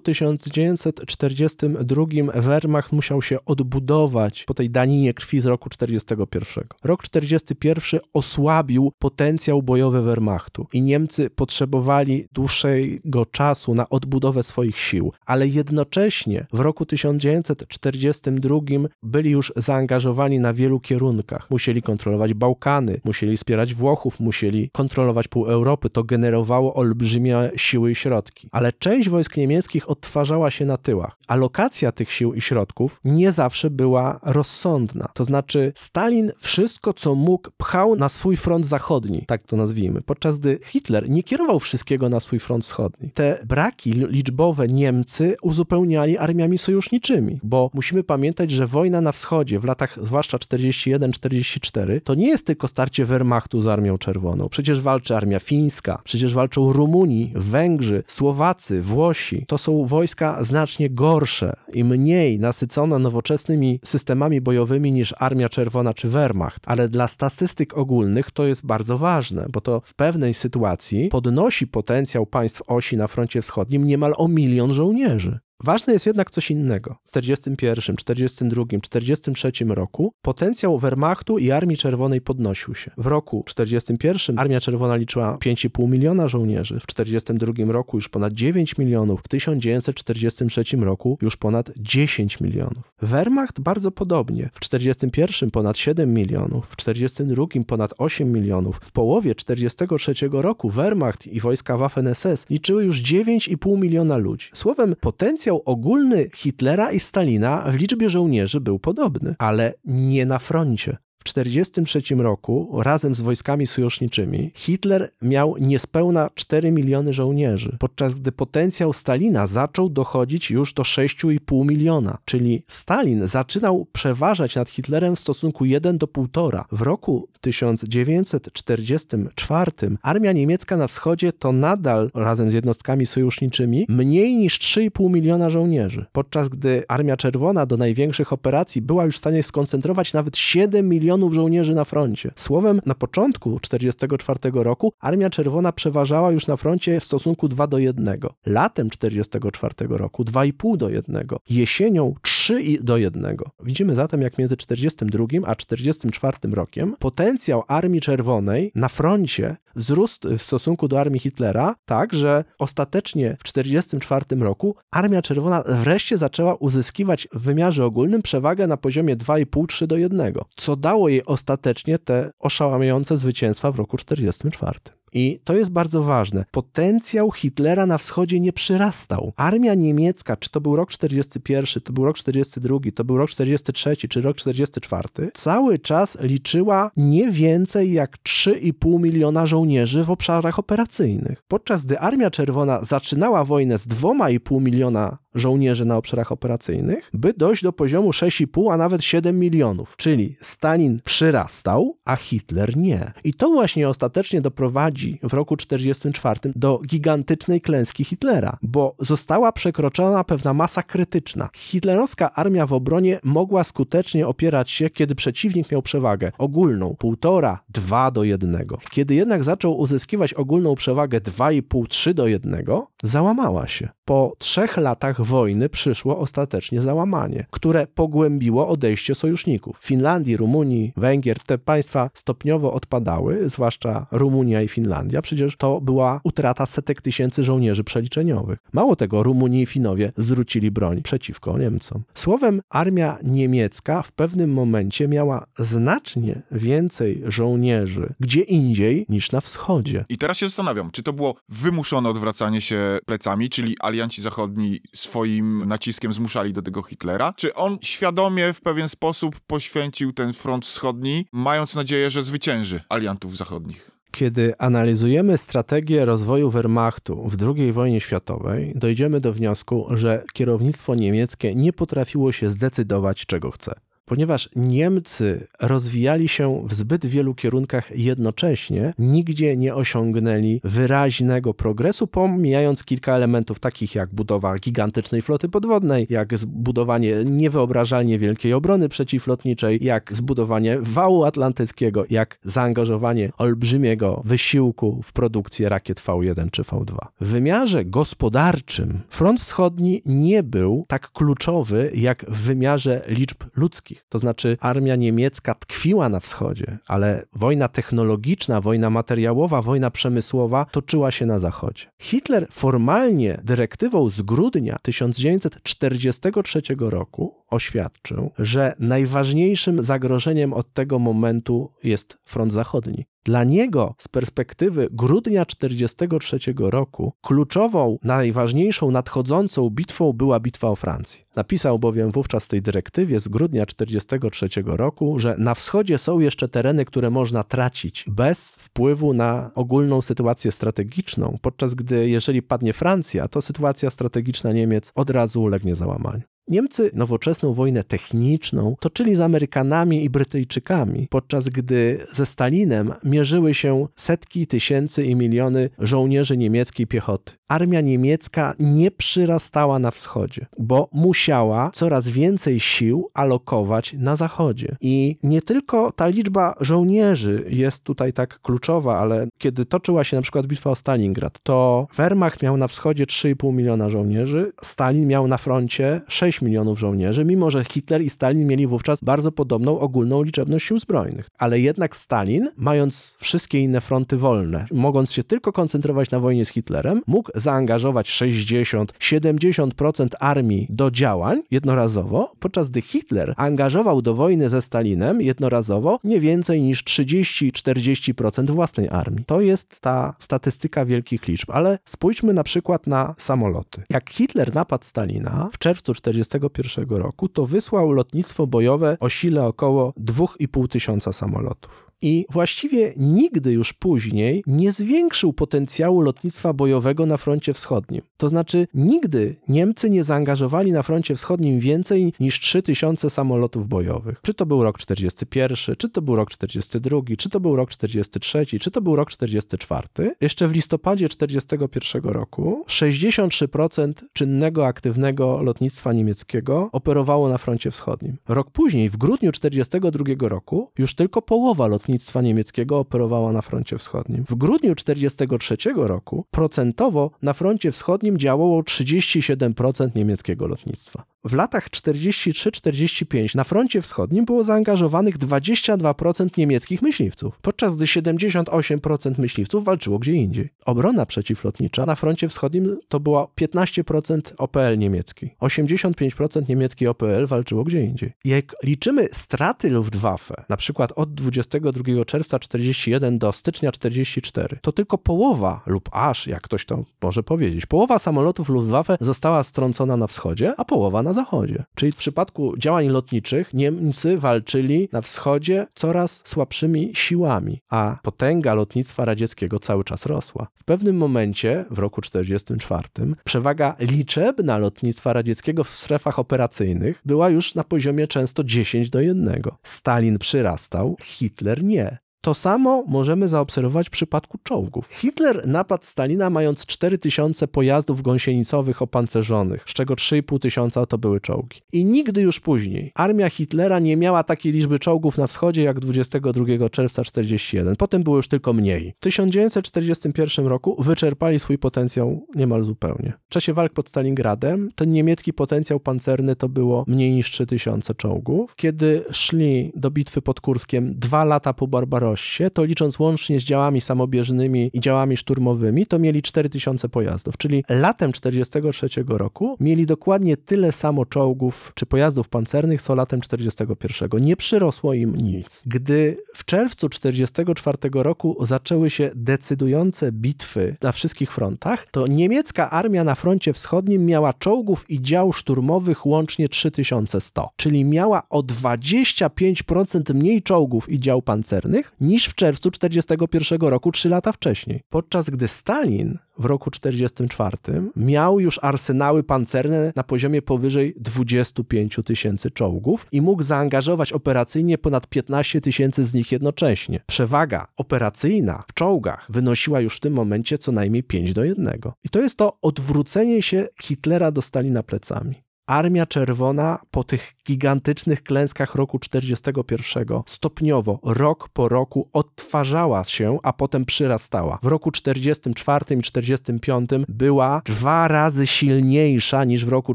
1942 0.00 2.04
Wehrmacht 2.34 2.92
musiał 2.92 3.22
się 3.22 3.44
odbudować 3.44 4.44
po 4.44 4.54
tej 4.54 4.70
daninie 4.70 5.14
krwi 5.14 5.40
z 5.40 5.46
roku 5.46 5.68
1941. 5.68 6.68
Rok 6.84 7.08
1941 7.08 8.00
osłabił 8.14 8.92
potencjał 8.98 9.62
bojowy 9.62 10.02
Wehrmachtu 10.02 10.66
i 10.72 10.82
Niemcy 10.82 11.30
potrzebowali 11.30 12.26
dłuższego 12.32 13.26
czasu 13.26 13.74
na 13.74 13.88
odbudowę 13.88 14.42
swoich 14.42 14.78
sił, 14.78 15.12
ale 15.26 15.48
jednocześnie 15.48 16.46
w 16.52 16.60
roku 16.60 16.86
1942 16.86 17.13
1942 17.18 18.88
byli 19.02 19.30
już 19.30 19.52
zaangażowani 19.56 20.38
na 20.38 20.54
wielu 20.54 20.80
kierunkach. 20.80 21.50
Musieli 21.50 21.82
kontrolować 21.82 22.34
Bałkany, 22.34 23.00
musieli 23.04 23.36
wspierać 23.36 23.74
Włochów, 23.74 24.20
musieli 24.20 24.70
kontrolować 24.72 25.28
pół 25.28 25.46
Europy. 25.46 25.90
To 25.90 26.04
generowało 26.04 26.74
olbrzymie 26.74 27.50
siły 27.56 27.90
i 27.90 27.94
środki. 27.94 28.48
Ale 28.52 28.72
część 28.72 29.08
wojsk 29.08 29.36
niemieckich 29.36 29.90
odtwarzała 29.90 30.50
się 30.50 30.64
na 30.64 30.76
tyłach. 30.76 31.16
Alokacja 31.28 31.92
tych 31.92 32.12
sił 32.12 32.34
i 32.34 32.40
środków 32.40 33.00
nie 33.04 33.32
zawsze 33.32 33.70
była 33.70 34.20
rozsądna. 34.22 35.08
To 35.14 35.24
znaczy 35.24 35.72
Stalin 35.76 36.32
wszystko, 36.38 36.92
co 36.92 37.14
mógł, 37.14 37.50
pchał 37.56 37.96
na 37.96 38.08
swój 38.08 38.36
front 38.36 38.66
zachodni, 38.66 39.24
tak 39.26 39.42
to 39.42 39.56
nazwijmy, 39.56 40.02
podczas 40.02 40.38
gdy 40.38 40.58
Hitler 40.64 41.10
nie 41.10 41.22
kierował 41.22 41.60
wszystkiego 41.60 42.08
na 42.08 42.20
swój 42.20 42.38
front 42.38 42.64
wschodni. 42.64 43.10
Te 43.10 43.38
braki 43.46 43.92
liczbowe 43.92 44.68
Niemcy 44.68 45.36
uzupełniali 45.42 46.18
armiami 46.18 46.58
sojuszniczymi 46.58 47.03
bo 47.42 47.70
musimy 47.74 48.04
pamiętać, 48.04 48.50
że 48.50 48.66
wojna 48.66 49.00
na 49.00 49.12
wschodzie 49.12 49.60
w 49.60 49.64
latach 49.64 49.98
zwłaszcza 50.02 50.38
41-44 50.38 52.00
to 52.04 52.14
nie 52.14 52.28
jest 52.28 52.46
tylko 52.46 52.68
starcie 52.68 53.04
Wehrmachtu 53.04 53.62
z 53.62 53.66
Armią 53.66 53.98
Czerwoną. 53.98 54.48
Przecież 54.48 54.80
walczy 54.80 55.16
armia 55.16 55.40
fińska, 55.40 56.02
przecież 56.04 56.34
walczą 56.34 56.72
Rumuni, 56.72 57.32
Węgrzy, 57.34 58.02
Słowacy, 58.06 58.82
Włosi. 58.82 59.44
To 59.48 59.58
są 59.58 59.86
wojska 59.86 60.44
znacznie 60.44 60.90
gorsze 60.90 61.56
i 61.72 61.84
mniej 61.84 62.38
nasycone 62.38 62.98
nowoczesnymi 62.98 63.80
systemami 63.84 64.40
bojowymi 64.40 64.92
niż 64.92 65.14
Armia 65.18 65.48
Czerwona 65.48 65.94
czy 65.94 66.08
Wehrmacht, 66.08 66.62
ale 66.66 66.88
dla 66.88 67.08
statystyk 67.08 67.76
ogólnych 67.78 68.30
to 68.30 68.46
jest 68.46 68.66
bardzo 68.66 68.98
ważne, 68.98 69.46
bo 69.52 69.60
to 69.60 69.80
w 69.84 69.94
pewnej 69.94 70.34
sytuacji 70.34 71.08
podnosi 71.08 71.66
potencjał 71.66 72.26
państw 72.26 72.62
osi 72.66 72.96
na 72.96 73.06
froncie 73.06 73.42
wschodnim 73.42 73.86
niemal 73.86 74.14
o 74.16 74.28
milion 74.28 74.72
żołnierzy. 74.72 75.38
Ważne 75.64 75.92
jest 75.92 76.06
jednak 76.06 76.30
coś 76.30 76.50
innego. 76.50 76.96
W 77.04 77.10
1941, 77.10 77.96
1942, 77.96 78.64
1943 78.64 79.74
roku 79.74 80.12
potencjał 80.22 80.78
Wehrmachtu 80.78 81.38
i 81.38 81.50
Armii 81.50 81.76
Czerwonej 81.76 82.20
podnosił 82.20 82.74
się. 82.74 82.90
W 82.98 83.06
roku 83.06 83.44
1941 83.46 84.38
Armia 84.38 84.60
Czerwona 84.60 84.96
liczyła 84.96 85.36
5,5 85.36 85.88
miliona 85.88 86.28
żołnierzy, 86.28 86.80
w 86.80 86.86
1942 86.86 87.72
roku 87.72 87.96
już 87.96 88.08
ponad 88.08 88.32
9 88.32 88.78
milionów, 88.78 89.20
w 89.20 89.28
1943 89.28 90.76
roku 90.76 91.18
już 91.22 91.36
ponad 91.36 91.70
10 91.76 92.40
milionów. 92.40 92.92
Wehrmacht 93.02 93.60
bardzo 93.60 93.90
podobnie. 93.90 94.50
W 94.52 94.60
1941 94.60 95.50
ponad 95.50 95.78
7 95.78 96.14
milionów, 96.14 96.66
w 96.70 96.76
1942 96.76 97.64
ponad 97.66 97.94
8 97.98 98.32
milionów. 98.32 98.80
W 98.82 98.92
połowie 98.92 99.34
1943 99.34 100.28
roku 100.42 100.70
Wehrmacht 100.70 101.26
i 101.26 101.40
wojska 101.40 101.76
Waffen-SS 101.76 102.50
liczyły 102.50 102.84
już 102.84 103.02
9,5 103.02 103.78
miliona 103.78 104.16
ludzi. 104.16 104.50
Słowem, 104.54 104.96
potencjał 105.00 105.53
potencjał 105.54 105.62
ogólny 105.64 106.28
Hitlera 106.34 106.92
i 106.92 107.00
Stalina 107.00 107.64
w 107.68 107.74
liczbie 107.74 108.10
żołnierzy 108.10 108.60
był 108.60 108.78
podobny, 108.78 109.34
ale 109.38 109.74
nie 109.84 110.26
na 110.26 110.38
froncie. 110.38 110.96
W 111.28 111.32
1943 111.32 112.14
roku 112.14 112.82
razem 112.82 113.14
z 113.14 113.20
wojskami 113.20 113.66
sojuszniczymi 113.66 114.50
Hitler 114.54 115.10
miał 115.22 115.56
niespełna 115.60 116.30
4 116.34 116.70
miliony 116.70 117.12
żołnierzy, 117.12 117.76
podczas 117.80 118.14
gdy 118.14 118.32
potencjał 118.32 118.92
Stalina 118.92 119.46
zaczął 119.46 119.90
dochodzić 119.90 120.50
już 120.50 120.72
do 120.72 120.82
6,5 120.82 121.66
miliona, 121.66 122.18
czyli 122.24 122.62
Stalin 122.66 123.28
zaczynał 123.28 123.86
przeważać 123.92 124.56
nad 124.56 124.70
Hitlerem 124.70 125.16
w 125.16 125.20
stosunku 125.20 125.64
1 125.64 125.98
do 125.98 126.06
1,5. 126.06 126.64
W 126.72 126.82
roku 126.82 127.28
1944 127.40 129.72
armia 130.02 130.32
niemiecka 130.32 130.76
na 130.76 130.86
wschodzie 130.86 131.32
to 131.32 131.52
nadal 131.52 132.10
razem 132.14 132.50
z 132.50 132.54
jednostkami 132.54 133.06
sojuszniczymi 133.06 133.86
mniej 133.88 134.36
niż 134.36 134.58
3,5 134.58 135.10
miliona 135.10 135.50
żołnierzy, 135.50 136.06
podczas 136.12 136.48
gdy 136.48 136.82
Armia 136.88 137.16
Czerwona 137.16 137.66
do 137.66 137.76
największych 137.76 138.32
operacji 138.32 138.82
była 138.82 139.04
już 139.04 139.14
w 139.14 139.18
stanie 139.18 139.42
skoncentrować 139.42 140.12
nawet 140.12 140.36
7 140.36 140.88
milionów 140.88 141.13
milionów 141.14 141.34
żołnierzy 141.34 141.74
na 141.74 141.84
froncie. 141.84 142.30
Słowem, 142.36 142.80
na 142.86 142.94
początku 142.94 143.60
1944 143.60 144.64
roku 144.64 144.92
Armia 145.00 145.30
Czerwona 145.30 145.72
przeważała 145.72 146.32
już 146.32 146.46
na 146.46 146.56
froncie 146.56 147.00
w 147.00 147.04
stosunku 147.04 147.48
2 147.48 147.66
do 147.66 147.78
1. 147.78 148.18
Latem 148.46 148.90
1944 148.90 149.98
roku 149.98 150.24
2,5 150.24 150.76
do 150.76 150.90
1. 150.90 151.26
Jesienią 151.50 152.14
3 152.22 152.62
do 152.80 152.96
1. 152.96 153.36
Widzimy 153.62 153.94
zatem, 153.94 154.22
jak 154.22 154.38
między 154.38 154.56
1942 154.56 155.50
a 155.50 155.54
1944 155.54 156.54
rokiem 156.54 156.96
potencjał 156.98 157.62
Armii 157.68 158.00
Czerwonej 158.00 158.72
na 158.74 158.88
froncie 158.88 159.56
wzrósł 159.76 160.18
w 160.38 160.42
stosunku 160.42 160.88
do 160.88 161.00
armii 161.00 161.20
Hitlera, 161.20 161.74
tak, 161.84 162.14
że 162.14 162.44
ostatecznie 162.58 163.36
w 163.38 163.52
1944 163.52 164.44
roku 164.44 164.76
Armia 164.90 165.22
Czerwona 165.22 165.62
wreszcie 165.66 166.18
zaczęła 166.18 166.54
uzyskiwać 166.54 167.28
w 167.32 167.40
wymiarze 167.40 167.84
ogólnym 167.84 168.22
przewagę 168.22 168.66
na 168.66 168.76
poziomie 168.76 169.16
2,5-3 169.16 169.86
do 169.86 169.96
1, 169.96 170.34
co 170.56 170.76
dało 170.76 171.03
jej 171.08 171.24
ostatecznie 171.24 171.98
te 171.98 172.30
oszałamiające 172.38 173.16
zwycięstwa 173.16 173.72
w 173.72 173.76
roku 173.76 173.96
1944. 173.96 175.03
I 175.14 175.40
to 175.44 175.54
jest 175.54 175.70
bardzo 175.70 176.02
ważne. 176.02 176.44
Potencjał 176.50 177.30
Hitlera 177.30 177.86
na 177.86 177.98
wschodzie 177.98 178.40
nie 178.40 178.52
przyrastał. 178.52 179.32
Armia 179.36 179.74
niemiecka, 179.74 180.36
czy 180.36 180.50
to 180.50 180.60
był 180.60 180.76
rok 180.76 180.90
41, 180.90 181.82
to 181.82 181.92
był 181.92 182.04
rok 182.04 182.16
42, 182.16 182.78
to 182.94 183.04
był 183.04 183.16
rok 183.16 183.30
43, 183.30 183.96
czy 183.96 184.22
rok 184.22 184.36
44, 184.36 185.08
cały 185.34 185.78
czas 185.78 186.18
liczyła 186.20 186.90
nie 186.96 187.30
więcej 187.30 187.92
jak 187.92 188.18
3,5 188.18 189.00
miliona 189.00 189.46
żołnierzy 189.46 190.04
w 190.04 190.10
obszarach 190.10 190.58
operacyjnych. 190.58 191.42
Podczas 191.48 191.84
gdy 191.84 191.98
Armia 191.98 192.30
Czerwona 192.30 192.84
zaczynała 192.84 193.44
wojnę 193.44 193.78
z 193.78 193.88
2,5 193.88 194.60
miliona 194.60 195.18
żołnierzy 195.34 195.84
na 195.84 195.96
obszarach 195.96 196.32
operacyjnych, 196.32 197.10
by 197.12 197.32
dojść 197.32 197.62
do 197.62 197.72
poziomu 197.72 198.10
6,5, 198.10 198.72
a 198.72 198.76
nawet 198.76 199.04
7 199.04 199.38
milionów. 199.38 199.94
Czyli 199.96 200.36
Stalin 200.40 201.00
przyrastał, 201.04 201.96
a 202.04 202.16
Hitler 202.16 202.76
nie. 202.76 203.12
I 203.24 203.34
to 203.34 203.50
właśnie 203.50 203.88
ostatecznie 203.88 204.40
doprowadzi 204.40 205.03
w 205.22 205.32
roku 205.32 205.56
1944 205.56 206.52
do 206.56 206.80
gigantycznej 206.86 207.60
klęski 207.60 208.04
Hitlera, 208.04 208.56
bo 208.62 208.94
została 208.98 209.52
przekroczona 209.52 210.24
pewna 210.24 210.54
masa 210.54 210.82
krytyczna. 210.82 211.48
Hitlerowska 211.54 212.32
armia 212.32 212.66
w 212.66 212.72
obronie 212.72 213.20
mogła 213.24 213.64
skutecznie 213.64 214.26
opierać 214.26 214.70
się, 214.70 214.90
kiedy 214.90 215.14
przeciwnik 215.14 215.70
miał 215.70 215.82
przewagę 215.82 216.32
ogólną 216.38 216.96
1,5-2 217.02 218.12
do 218.12 218.24
1. 218.24 218.66
Kiedy 218.90 219.14
jednak 219.14 219.44
zaczął 219.44 219.78
uzyskiwać 219.78 220.34
ogólną 220.34 220.74
przewagę 220.74 221.20
2,5-3 221.20 222.14
do 222.14 222.26
1, 222.26 222.64
załamała 223.02 223.68
się. 223.68 223.88
Po 224.04 224.32
trzech 224.38 224.76
latach 224.76 225.20
wojny 225.22 225.68
przyszło 225.68 226.18
ostatecznie 226.18 226.82
załamanie, 226.82 227.46
które 227.50 227.86
pogłębiło 227.86 228.68
odejście 228.68 229.14
sojuszników. 229.14 229.78
Finlandii, 229.82 230.36
Rumunii, 230.36 230.92
Węgier, 230.96 231.38
te 231.38 231.58
państwa 231.58 232.10
stopniowo 232.14 232.72
odpadały, 232.72 233.48
zwłaszcza 233.48 234.06
Rumunia 234.10 234.62
i 234.62 234.68
Finlandia. 234.68 234.93
Przecież 235.22 235.56
to 235.56 235.80
była 235.80 236.20
utrata 236.24 236.66
setek 236.66 237.02
tysięcy 237.02 237.44
żołnierzy 237.44 237.84
przeliczeniowych. 237.84 238.58
Mało 238.72 238.96
tego, 238.96 239.22
Rumuni 239.22 239.62
i 239.62 239.66
Finowie 239.66 240.12
zwrócili 240.16 240.70
broń 240.70 241.02
przeciwko 241.02 241.58
Niemcom. 241.58 242.02
Słowem, 242.14 242.62
armia 242.70 243.18
niemiecka 243.22 244.02
w 244.02 244.12
pewnym 244.12 244.52
momencie 244.52 245.08
miała 245.08 245.46
znacznie 245.58 246.42
więcej 246.50 247.22
żołnierzy 247.26 248.14
gdzie 248.20 248.40
indziej 248.40 249.06
niż 249.08 249.32
na 249.32 249.40
wschodzie. 249.40 250.04
I 250.08 250.18
teraz 250.18 250.36
się 250.38 250.46
zastanawiam, 250.46 250.90
czy 250.90 251.02
to 251.02 251.12
było 251.12 251.34
wymuszone 251.48 252.08
odwracanie 252.08 252.60
się 252.60 252.98
plecami, 253.06 253.50
czyli 253.50 253.76
alianci 253.80 254.22
zachodni 254.22 254.80
swoim 254.94 255.64
naciskiem 255.66 256.12
zmuszali 256.12 256.52
do 256.52 256.62
tego 256.62 256.82
Hitlera, 256.82 257.32
czy 257.32 257.54
on 257.54 257.78
świadomie 257.82 258.52
w 258.52 258.60
pewien 258.60 258.88
sposób 258.88 259.40
poświęcił 259.46 260.12
ten 260.12 260.32
front 260.32 260.66
wschodni, 260.66 261.26
mając 261.32 261.74
nadzieję, 261.74 262.10
że 262.10 262.22
zwycięży 262.22 262.80
aliantów 262.88 263.36
zachodnich? 263.36 263.93
Kiedy 264.14 264.52
analizujemy 264.58 265.38
strategię 265.38 266.04
rozwoju 266.04 266.50
Wehrmachtu 266.50 267.28
w 267.28 267.36
II 267.42 267.72
wojnie 267.72 268.00
światowej, 268.00 268.72
dojdziemy 268.76 269.20
do 269.20 269.32
wniosku, 269.32 269.86
że 269.90 270.22
kierownictwo 270.32 270.94
niemieckie 270.94 271.54
nie 271.54 271.72
potrafiło 271.72 272.32
się 272.32 272.50
zdecydować, 272.50 273.26
czego 273.26 273.50
chce 273.50 273.74
ponieważ 274.04 274.48
Niemcy 274.56 275.46
rozwijali 275.60 276.28
się 276.28 276.62
w 276.66 276.74
zbyt 276.74 277.06
wielu 277.06 277.34
kierunkach 277.34 277.90
jednocześnie, 277.98 278.94
nigdzie 278.98 279.56
nie 279.56 279.74
osiągnęli 279.74 280.60
wyraźnego 280.64 281.54
progresu, 281.54 282.06
pomijając 282.06 282.84
kilka 282.84 283.16
elementów 283.16 283.58
takich 283.58 283.94
jak 283.94 284.14
budowa 284.14 284.58
gigantycznej 284.58 285.22
floty 285.22 285.48
podwodnej, 285.48 286.06
jak 286.10 286.38
zbudowanie 286.38 287.14
niewyobrażalnie 287.24 288.18
wielkiej 288.18 288.52
obrony 288.52 288.88
przeciwlotniczej, 288.88 289.84
jak 289.84 290.16
zbudowanie 290.16 290.78
wału 290.80 291.24
atlantyckiego, 291.24 292.04
jak 292.10 292.38
zaangażowanie 292.44 293.30
olbrzymiego 293.38 294.20
wysiłku 294.24 295.00
w 295.02 295.12
produkcję 295.12 295.68
rakiet 295.68 296.00
V1 296.00 296.50
czy 296.50 296.62
V2. 296.62 296.96
W 297.20 297.26
wymiarze 297.26 297.84
gospodarczym 297.84 299.00
front 299.08 299.40
wschodni 299.40 300.02
nie 300.06 300.42
był 300.42 300.84
tak 300.88 301.10
kluczowy 301.10 301.90
jak 301.94 302.24
w 302.28 302.36
wymiarze 302.36 303.04
liczb 303.08 303.44
ludzkich. 303.56 303.93
To 304.08 304.18
znaczy 304.18 304.56
armia 304.60 304.96
niemiecka 304.96 305.54
tkwiła 305.54 306.08
na 306.08 306.20
wschodzie, 306.20 306.78
ale 306.88 307.24
wojna 307.32 307.68
technologiczna, 307.68 308.60
wojna 308.60 308.90
materiałowa, 308.90 309.62
wojna 309.62 309.90
przemysłowa 309.90 310.66
toczyła 310.70 311.10
się 311.10 311.26
na 311.26 311.38
zachodzie. 311.38 311.86
Hitler 312.00 312.46
formalnie 312.50 313.40
dyrektywą 313.44 314.08
z 314.08 314.22
grudnia 314.22 314.76
1943 314.82 316.62
roku 316.78 317.34
oświadczył, 317.50 318.30
że 318.38 318.74
najważniejszym 318.78 319.84
zagrożeniem 319.84 320.52
od 320.52 320.72
tego 320.72 320.98
momentu 320.98 321.70
jest 321.82 322.18
front 322.24 322.52
zachodni. 322.52 323.04
Dla 323.24 323.44
niego 323.44 323.94
z 323.98 324.08
perspektywy 324.08 324.88
grudnia 324.92 325.44
1943 325.44 326.54
roku 326.58 327.12
kluczową, 327.22 327.98
najważniejszą 328.02 328.90
nadchodzącą 328.90 329.70
bitwą 329.70 330.12
była 330.12 330.40
bitwa 330.40 330.68
o 330.68 330.76
Francję. 330.76 331.24
Napisał 331.36 331.78
bowiem 331.78 332.10
wówczas 332.10 332.44
w 332.44 332.48
tej 332.48 332.62
dyrektywie 332.62 333.20
z 333.20 333.28
grudnia 333.28 333.66
1943 333.66 334.62
roku, 334.66 335.18
że 335.18 335.36
na 335.38 335.54
wschodzie 335.54 335.98
są 335.98 336.20
jeszcze 336.20 336.48
tereny, 336.48 336.84
które 336.84 337.10
można 337.10 337.44
tracić 337.44 338.04
bez 338.08 338.56
wpływu 338.56 339.14
na 339.14 339.50
ogólną 339.54 340.02
sytuację 340.02 340.52
strategiczną, 340.52 341.38
podczas 341.42 341.74
gdy 341.74 342.08
jeżeli 342.08 342.42
padnie 342.42 342.72
Francja, 342.72 343.28
to 343.28 343.42
sytuacja 343.42 343.90
strategiczna 343.90 344.52
Niemiec 344.52 344.92
od 344.94 345.10
razu 345.10 345.42
ulegnie 345.42 345.74
załamaniu. 345.74 346.33
Niemcy 346.48 346.90
nowoczesną 346.94 347.54
wojnę 347.54 347.84
techniczną 347.84 348.76
toczyli 348.80 349.14
z 349.14 349.20
Amerykanami 349.20 350.04
i 350.04 350.10
Brytyjczykami, 350.10 351.08
podczas 351.10 351.48
gdy 351.48 351.98
ze 352.12 352.26
Stalinem 352.26 352.92
mierzyły 353.04 353.54
się 353.54 353.86
setki 353.96 354.46
tysięcy 354.46 355.04
i 355.04 355.14
miliony 355.14 355.70
żołnierzy 355.78 356.36
niemieckiej 356.36 356.86
piechoty. 356.86 357.32
Armia 357.48 357.80
niemiecka 357.80 358.54
nie 358.58 358.90
przyrastała 358.90 359.78
na 359.78 359.90
wschodzie, 359.90 360.46
bo 360.58 360.88
musiała 360.92 361.70
coraz 361.70 362.08
więcej 362.08 362.60
sił 362.60 363.10
alokować 363.14 363.94
na 363.98 364.16
zachodzie. 364.16 364.76
I 364.80 365.16
nie 365.22 365.42
tylko 365.42 365.92
ta 365.92 366.06
liczba 366.06 366.54
żołnierzy 366.60 367.44
jest 367.48 367.84
tutaj 367.84 368.12
tak 368.12 368.40
kluczowa, 368.40 368.98
ale 368.98 369.26
kiedy 369.38 369.66
toczyła 369.66 370.04
się 370.04 370.16
na 370.16 370.22
przykład 370.22 370.46
bitwa 370.46 370.70
o 370.70 370.74
Stalingrad, 370.74 371.40
to 371.42 371.86
Wehrmacht 371.96 372.42
miał 372.42 372.56
na 372.56 372.68
wschodzie 372.68 373.04
3,5 373.04 373.52
miliona 373.52 373.90
żołnierzy, 373.90 374.52
Stalin 374.62 375.06
miał 375.06 375.28
na 375.28 375.38
froncie 375.38 376.00
6 376.08 376.34
6 376.34 376.42
milionów 376.42 376.78
żołnierzy, 376.78 377.24
mimo 377.24 377.50
że 377.50 377.64
Hitler 377.64 378.02
i 378.02 378.10
Stalin 378.10 378.46
mieli 378.46 378.66
wówczas 378.66 379.00
bardzo 379.02 379.32
podobną 379.32 379.78
ogólną 379.78 380.22
liczebność 380.22 380.66
sił 380.66 380.78
zbrojnych. 380.78 381.28
Ale 381.38 381.60
jednak 381.60 381.96
Stalin, 381.96 382.50
mając 382.56 383.16
wszystkie 383.18 383.60
inne 383.60 383.80
fronty 383.80 384.16
wolne, 384.16 384.64
mogąc 384.72 385.12
się 385.12 385.24
tylko 385.24 385.52
koncentrować 385.52 386.10
na 386.10 386.20
wojnie 386.20 386.44
z 386.44 386.48
Hitlerem, 386.48 387.02
mógł 387.06 387.30
zaangażować 387.34 388.10
60-70% 388.10 390.08
armii 390.20 390.66
do 390.70 390.90
działań 390.90 391.42
jednorazowo, 391.50 392.32
podczas 392.38 392.70
gdy 392.70 392.80
Hitler 392.80 393.34
angażował 393.36 394.02
do 394.02 394.14
wojny 394.14 394.48
ze 394.48 394.62
Stalinem 394.62 395.22
jednorazowo 395.22 395.98
nie 396.04 396.20
więcej 396.20 396.62
niż 396.62 396.84
30-40% 396.84 398.50
własnej 398.50 398.88
armii. 398.88 399.24
To 399.24 399.40
jest 399.40 399.80
ta 399.80 400.14
statystyka 400.18 400.84
wielkich 400.84 401.28
liczb, 401.28 401.50
ale 401.50 401.78
spójrzmy 401.84 402.32
na 402.32 402.44
przykład 402.44 402.86
na 402.86 403.14
samoloty. 403.18 403.82
Jak 403.90 404.10
Hitler 404.10 404.54
napadł 404.54 404.84
Stalina 404.84 405.48
w 405.52 405.58
czerwcu 405.58 405.94
40 405.94 406.24
1941 406.38 407.02
roku, 407.02 407.28
to 407.28 407.46
wysłał 407.46 407.92
lotnictwo 407.92 408.46
bojowe 408.46 408.96
o 409.00 409.08
sile 409.08 409.46
około 409.46 409.92
2,5 410.00 410.68
tysiąca 410.68 411.12
samolotów 411.12 411.83
i 412.02 412.26
właściwie 412.30 412.92
nigdy 412.96 413.52
już 413.52 413.72
później 413.72 414.42
nie 414.46 414.72
zwiększył 414.72 415.32
potencjału 415.32 416.00
lotnictwa 416.00 416.52
bojowego 416.52 417.06
na 417.06 417.16
froncie 417.16 417.54
wschodnim. 417.54 418.02
To 418.16 418.28
znaczy, 418.28 418.66
nigdy 418.74 419.36
Niemcy 419.48 419.90
nie 419.90 420.04
zaangażowali 420.04 420.72
na 420.72 420.82
froncie 420.82 421.14
wschodnim 421.14 421.60
więcej 421.60 422.12
niż 422.20 422.40
3000 422.40 423.10
samolotów 423.10 423.68
bojowych. 423.68 424.20
Czy 424.22 424.34
to 424.34 424.46
był 424.46 424.62
rok 424.62 424.78
41, 424.78 425.76
czy 425.76 425.88
to 425.88 426.02
był 426.02 426.16
rok 426.16 426.30
42, 426.30 427.00
czy 427.18 427.30
to 427.30 427.40
był 427.40 427.56
rok 427.56 427.70
43, 427.70 428.46
czy 428.60 428.70
to 428.70 428.80
był 428.80 428.96
rok 428.96 429.10
44. 429.10 429.88
Jeszcze 430.20 430.48
w 430.48 430.52
listopadzie 430.52 431.08
41 431.08 432.02
roku 432.02 432.64
63% 432.68 433.92
czynnego, 434.12 434.66
aktywnego 434.66 435.42
lotnictwa 435.42 435.92
niemieckiego 435.92 436.68
operowało 436.72 437.28
na 437.28 437.38
froncie 437.38 437.70
wschodnim. 437.70 438.16
Rok 438.28 438.50
później, 438.50 438.88
w 438.90 438.96
grudniu 438.96 439.32
42 439.32 440.28
roku, 440.28 440.70
już 440.78 440.94
tylko 440.94 441.22
połowa 441.22 441.66
lotnictwa 441.66 441.83
lotnictwa 441.84 442.22
niemieckiego 442.22 442.78
operowała 442.78 443.32
na 443.32 443.42
froncie 443.42 443.78
wschodnim. 443.78 444.24
W 444.28 444.34
grudniu 444.34 444.74
1943 444.74 445.56
roku 445.76 446.26
procentowo 446.30 447.10
na 447.22 447.32
froncie 447.32 447.72
wschodnim 447.72 448.18
działało 448.18 448.62
37% 448.62 449.96
niemieckiego 449.96 450.46
lotnictwa. 450.46 451.04
W 451.24 451.34
latach 451.34 451.70
43-45 451.70 453.36
na 453.36 453.44
froncie 453.44 453.82
wschodnim 453.82 454.24
było 454.24 454.44
zaangażowanych 454.44 455.18
22% 455.18 456.38
niemieckich 456.38 456.82
myśliwców, 456.82 457.38
podczas 457.42 457.76
gdy 457.76 457.84
78% 457.84 459.18
myśliwców 459.18 459.64
walczyło 459.64 459.98
gdzie 459.98 460.12
indziej. 460.12 460.48
Obrona 460.66 461.06
przeciwlotnicza 461.06 461.86
na 461.86 461.94
froncie 461.94 462.28
wschodnim 462.28 462.78
to 462.88 463.00
była 463.00 463.26
15% 463.40 464.20
OPL 464.38 464.78
niemieckiej. 464.78 465.36
85% 465.40 466.48
niemieckiej 466.48 466.88
OPL 466.88 467.26
walczyło 467.26 467.64
gdzie 467.64 467.84
indziej. 467.84 468.12
Jak 468.24 468.56
liczymy 468.62 469.08
straty 469.12 469.70
Luftwaffe, 469.70 470.44
na 470.48 470.56
przykład 470.56 470.92
od 470.96 471.14
22 471.14 471.72
22 471.74 472.04
czerwca 472.04 472.38
41 472.38 473.18
do 473.18 473.32
stycznia 473.32 473.72
44, 473.72 474.58
to 474.62 474.72
tylko 474.72 474.98
połowa 474.98 475.62
lub 475.66 475.88
aż, 475.92 476.26
jak 476.26 476.42
ktoś 476.42 476.64
to 476.64 476.84
może 477.02 477.22
powiedzieć, 477.22 477.66
połowa 477.66 477.98
samolotów 477.98 478.48
Luftwaffe 478.48 478.96
została 479.00 479.44
strącona 479.44 479.96
na 479.96 480.06
wschodzie, 480.06 480.54
a 480.56 480.64
połowa 480.64 481.02
na 481.02 481.12
zachodzie. 481.12 481.64
Czyli 481.74 481.92
w 481.92 481.96
przypadku 481.96 482.54
działań 482.58 482.88
lotniczych 482.88 483.54
Niemcy 483.54 484.18
walczyli 484.18 484.88
na 484.92 485.02
wschodzie 485.02 485.66
coraz 485.74 486.22
słabszymi 486.24 486.90
siłami, 486.94 487.60
a 487.70 487.98
potęga 488.02 488.54
lotnictwa 488.54 489.04
radzieckiego 489.04 489.58
cały 489.58 489.84
czas 489.84 490.06
rosła. 490.06 490.46
W 490.54 490.64
pewnym 490.64 490.96
momencie, 490.96 491.64
w 491.70 491.78
roku 491.78 492.00
44, 492.00 492.88
przewaga 493.24 493.76
liczebna 493.78 494.58
lotnictwa 494.58 495.12
radzieckiego 495.12 495.64
w 495.64 495.70
strefach 495.70 496.18
operacyjnych 496.18 497.02
była 497.04 497.30
już 497.30 497.54
na 497.54 497.64
poziomie 497.64 498.06
często 498.06 498.44
10 498.44 498.90
do 498.90 499.00
1. 499.00 499.42
Stalin 499.62 500.18
przyrastał, 500.18 500.96
Hitler 501.02 501.63
nie. 501.64 501.98
To 502.24 502.34
samo 502.34 502.84
możemy 502.88 503.28
zaobserwować 503.28 503.86
w 503.86 503.90
przypadku 503.90 504.38
czołgów. 504.42 504.86
Hitler 504.90 505.46
napadł 505.46 505.84
Stalina 505.84 506.30
mając 506.30 506.66
4000 506.66 507.48
pojazdów 507.48 508.02
gąsienicowych 508.02 508.82
opancerzonych, 508.82 509.64
z 509.66 509.74
czego 509.74 509.96
3500 509.96 510.42
tysiąca 510.42 510.86
to 510.86 510.98
były 510.98 511.20
czołgi. 511.20 511.60
I 511.72 511.84
nigdy 511.84 512.20
już 512.20 512.40
później 512.40 512.92
armia 512.94 513.30
Hitlera 513.30 513.78
nie 513.78 513.96
miała 513.96 514.22
takiej 514.22 514.52
liczby 514.52 514.78
czołgów 514.78 515.18
na 515.18 515.26
wschodzie 515.26 515.62
jak 515.62 515.80
22 515.80 516.68
czerwca 516.68 517.04
41. 517.04 517.76
Potem 517.76 518.02
było 518.02 518.16
już 518.16 518.28
tylko 518.28 518.52
mniej. 518.52 518.92
W 518.96 519.00
1941 519.00 520.46
roku 520.46 520.82
wyczerpali 520.82 521.38
swój 521.38 521.58
potencjał 521.58 522.26
niemal 522.34 522.64
zupełnie. 522.64 523.12
W 523.26 523.28
czasie 523.28 523.52
walk 523.52 523.72
pod 523.72 523.88
Stalingradem 523.88 524.70
ten 524.74 524.90
niemiecki 524.90 525.32
potencjał 525.32 525.80
pancerny 525.80 526.36
to 526.36 526.48
było 526.48 526.84
mniej 526.88 527.12
niż 527.12 527.30
3000 527.30 527.94
czołgów. 527.94 528.54
Kiedy 528.56 529.04
szli 529.10 529.72
do 529.76 529.90
bitwy 529.90 530.22
pod 530.22 530.40
Kurskiem 530.40 530.94
dwa 530.98 531.24
lata 531.24 531.52
po 531.52 531.66
Barbarossie, 532.14 532.50
to 532.50 532.64
licząc 532.64 532.98
łącznie 532.98 533.40
z 533.40 533.44
działami 533.44 533.80
samobieżnymi 533.80 534.70
i 534.72 534.80
działami 534.80 535.16
szturmowymi, 535.16 535.86
to 535.86 535.98
mieli 535.98 536.22
4000 536.22 536.88
pojazdów, 536.88 537.36
czyli 537.36 537.64
latem 537.68 538.12
43 538.12 538.88
roku 539.08 539.56
mieli 539.60 539.86
dokładnie 539.86 540.36
tyle 540.36 540.72
samo 540.72 541.06
czołgów 541.06 541.72
czy 541.74 541.86
pojazdów 541.86 542.28
pancernych, 542.28 542.82
co 542.82 542.94
latem 542.94 543.20
41. 543.20 544.20
Nie 544.20 544.36
przyrosło 544.36 544.94
im 544.94 545.16
nic. 545.16 545.62
Gdy 545.66 546.16
w 546.34 546.44
czerwcu 546.44 546.88
44 546.88 547.78
roku 547.94 548.36
zaczęły 548.40 548.90
się 548.90 549.10
decydujące 549.14 550.12
bitwy 550.12 550.76
na 550.82 550.92
wszystkich 550.92 551.32
frontach, 551.32 551.86
to 551.90 552.06
niemiecka 552.06 552.70
armia 552.70 553.04
na 553.04 553.14
froncie 553.14 553.52
wschodnim 553.52 554.06
miała 554.06 554.32
czołgów 554.32 554.90
i 554.90 555.02
dział 555.02 555.32
szturmowych 555.32 556.06
łącznie 556.06 556.48
3100, 556.48 557.48
czyli 557.56 557.84
miała 557.84 558.22
o 558.30 558.40
25% 558.40 560.14
mniej 560.14 560.42
czołgów 560.42 560.88
i 560.88 561.00
dział 561.00 561.22
pancernych 561.22 561.94
niż 562.04 562.26
w 562.26 562.34
czerwcu 562.34 562.70
1941 562.70 563.68
roku, 563.68 563.92
trzy 563.92 564.08
lata 564.08 564.32
wcześniej. 564.32 564.80
Podczas 564.88 565.30
gdy 565.30 565.48
Stalin 565.48 566.18
w 566.38 566.44
roku 566.44 566.70
1944 566.70 567.90
miał 567.96 568.40
już 568.40 568.60
arsenały 568.62 569.22
pancerne 569.22 569.92
na 569.96 570.02
poziomie 570.02 570.42
powyżej 570.42 570.94
25 570.96 571.98
tysięcy 572.04 572.50
czołgów 572.50 573.06
i 573.12 573.20
mógł 573.20 573.42
zaangażować 573.42 574.12
operacyjnie 574.12 574.78
ponad 574.78 575.06
15 575.06 575.60
tysięcy 575.60 576.04
z 576.04 576.14
nich 576.14 576.32
jednocześnie. 576.32 577.00
Przewaga 577.06 577.66
operacyjna 577.76 578.62
w 578.68 578.74
czołgach 578.74 579.26
wynosiła 579.28 579.80
już 579.80 579.96
w 579.96 580.00
tym 580.00 580.12
momencie 580.12 580.58
co 580.58 580.72
najmniej 580.72 581.02
5 581.02 581.32
do 581.32 581.44
1. 581.44 581.78
I 582.04 582.08
to 582.08 582.20
jest 582.20 582.36
to 582.36 582.52
odwrócenie 582.62 583.42
się 583.42 583.66
Hitlera 583.82 584.30
do 584.30 584.42
Stalina 584.42 584.82
plecami. 584.82 585.43
Armia 585.66 586.06
Czerwona 586.06 586.78
po 586.90 587.04
tych 587.04 587.32
gigantycznych 587.46 588.22
klęskach 588.22 588.74
roku 588.74 588.98
41 588.98 590.22
stopniowo, 590.26 590.98
rok 591.02 591.48
po 591.48 591.68
roku 591.68 592.08
odtwarzała 592.12 593.04
się, 593.04 593.38
a 593.42 593.52
potem 593.52 593.84
przyrastała. 593.84 594.58
W 594.62 594.66
roku 594.66 594.90
44 594.90 595.94
i 595.94 596.02
45 596.02 596.90
była 597.08 597.62
dwa 597.64 598.08
razy 598.08 598.46
silniejsza 598.46 599.44
niż 599.44 599.64
w 599.64 599.68
roku 599.68 599.94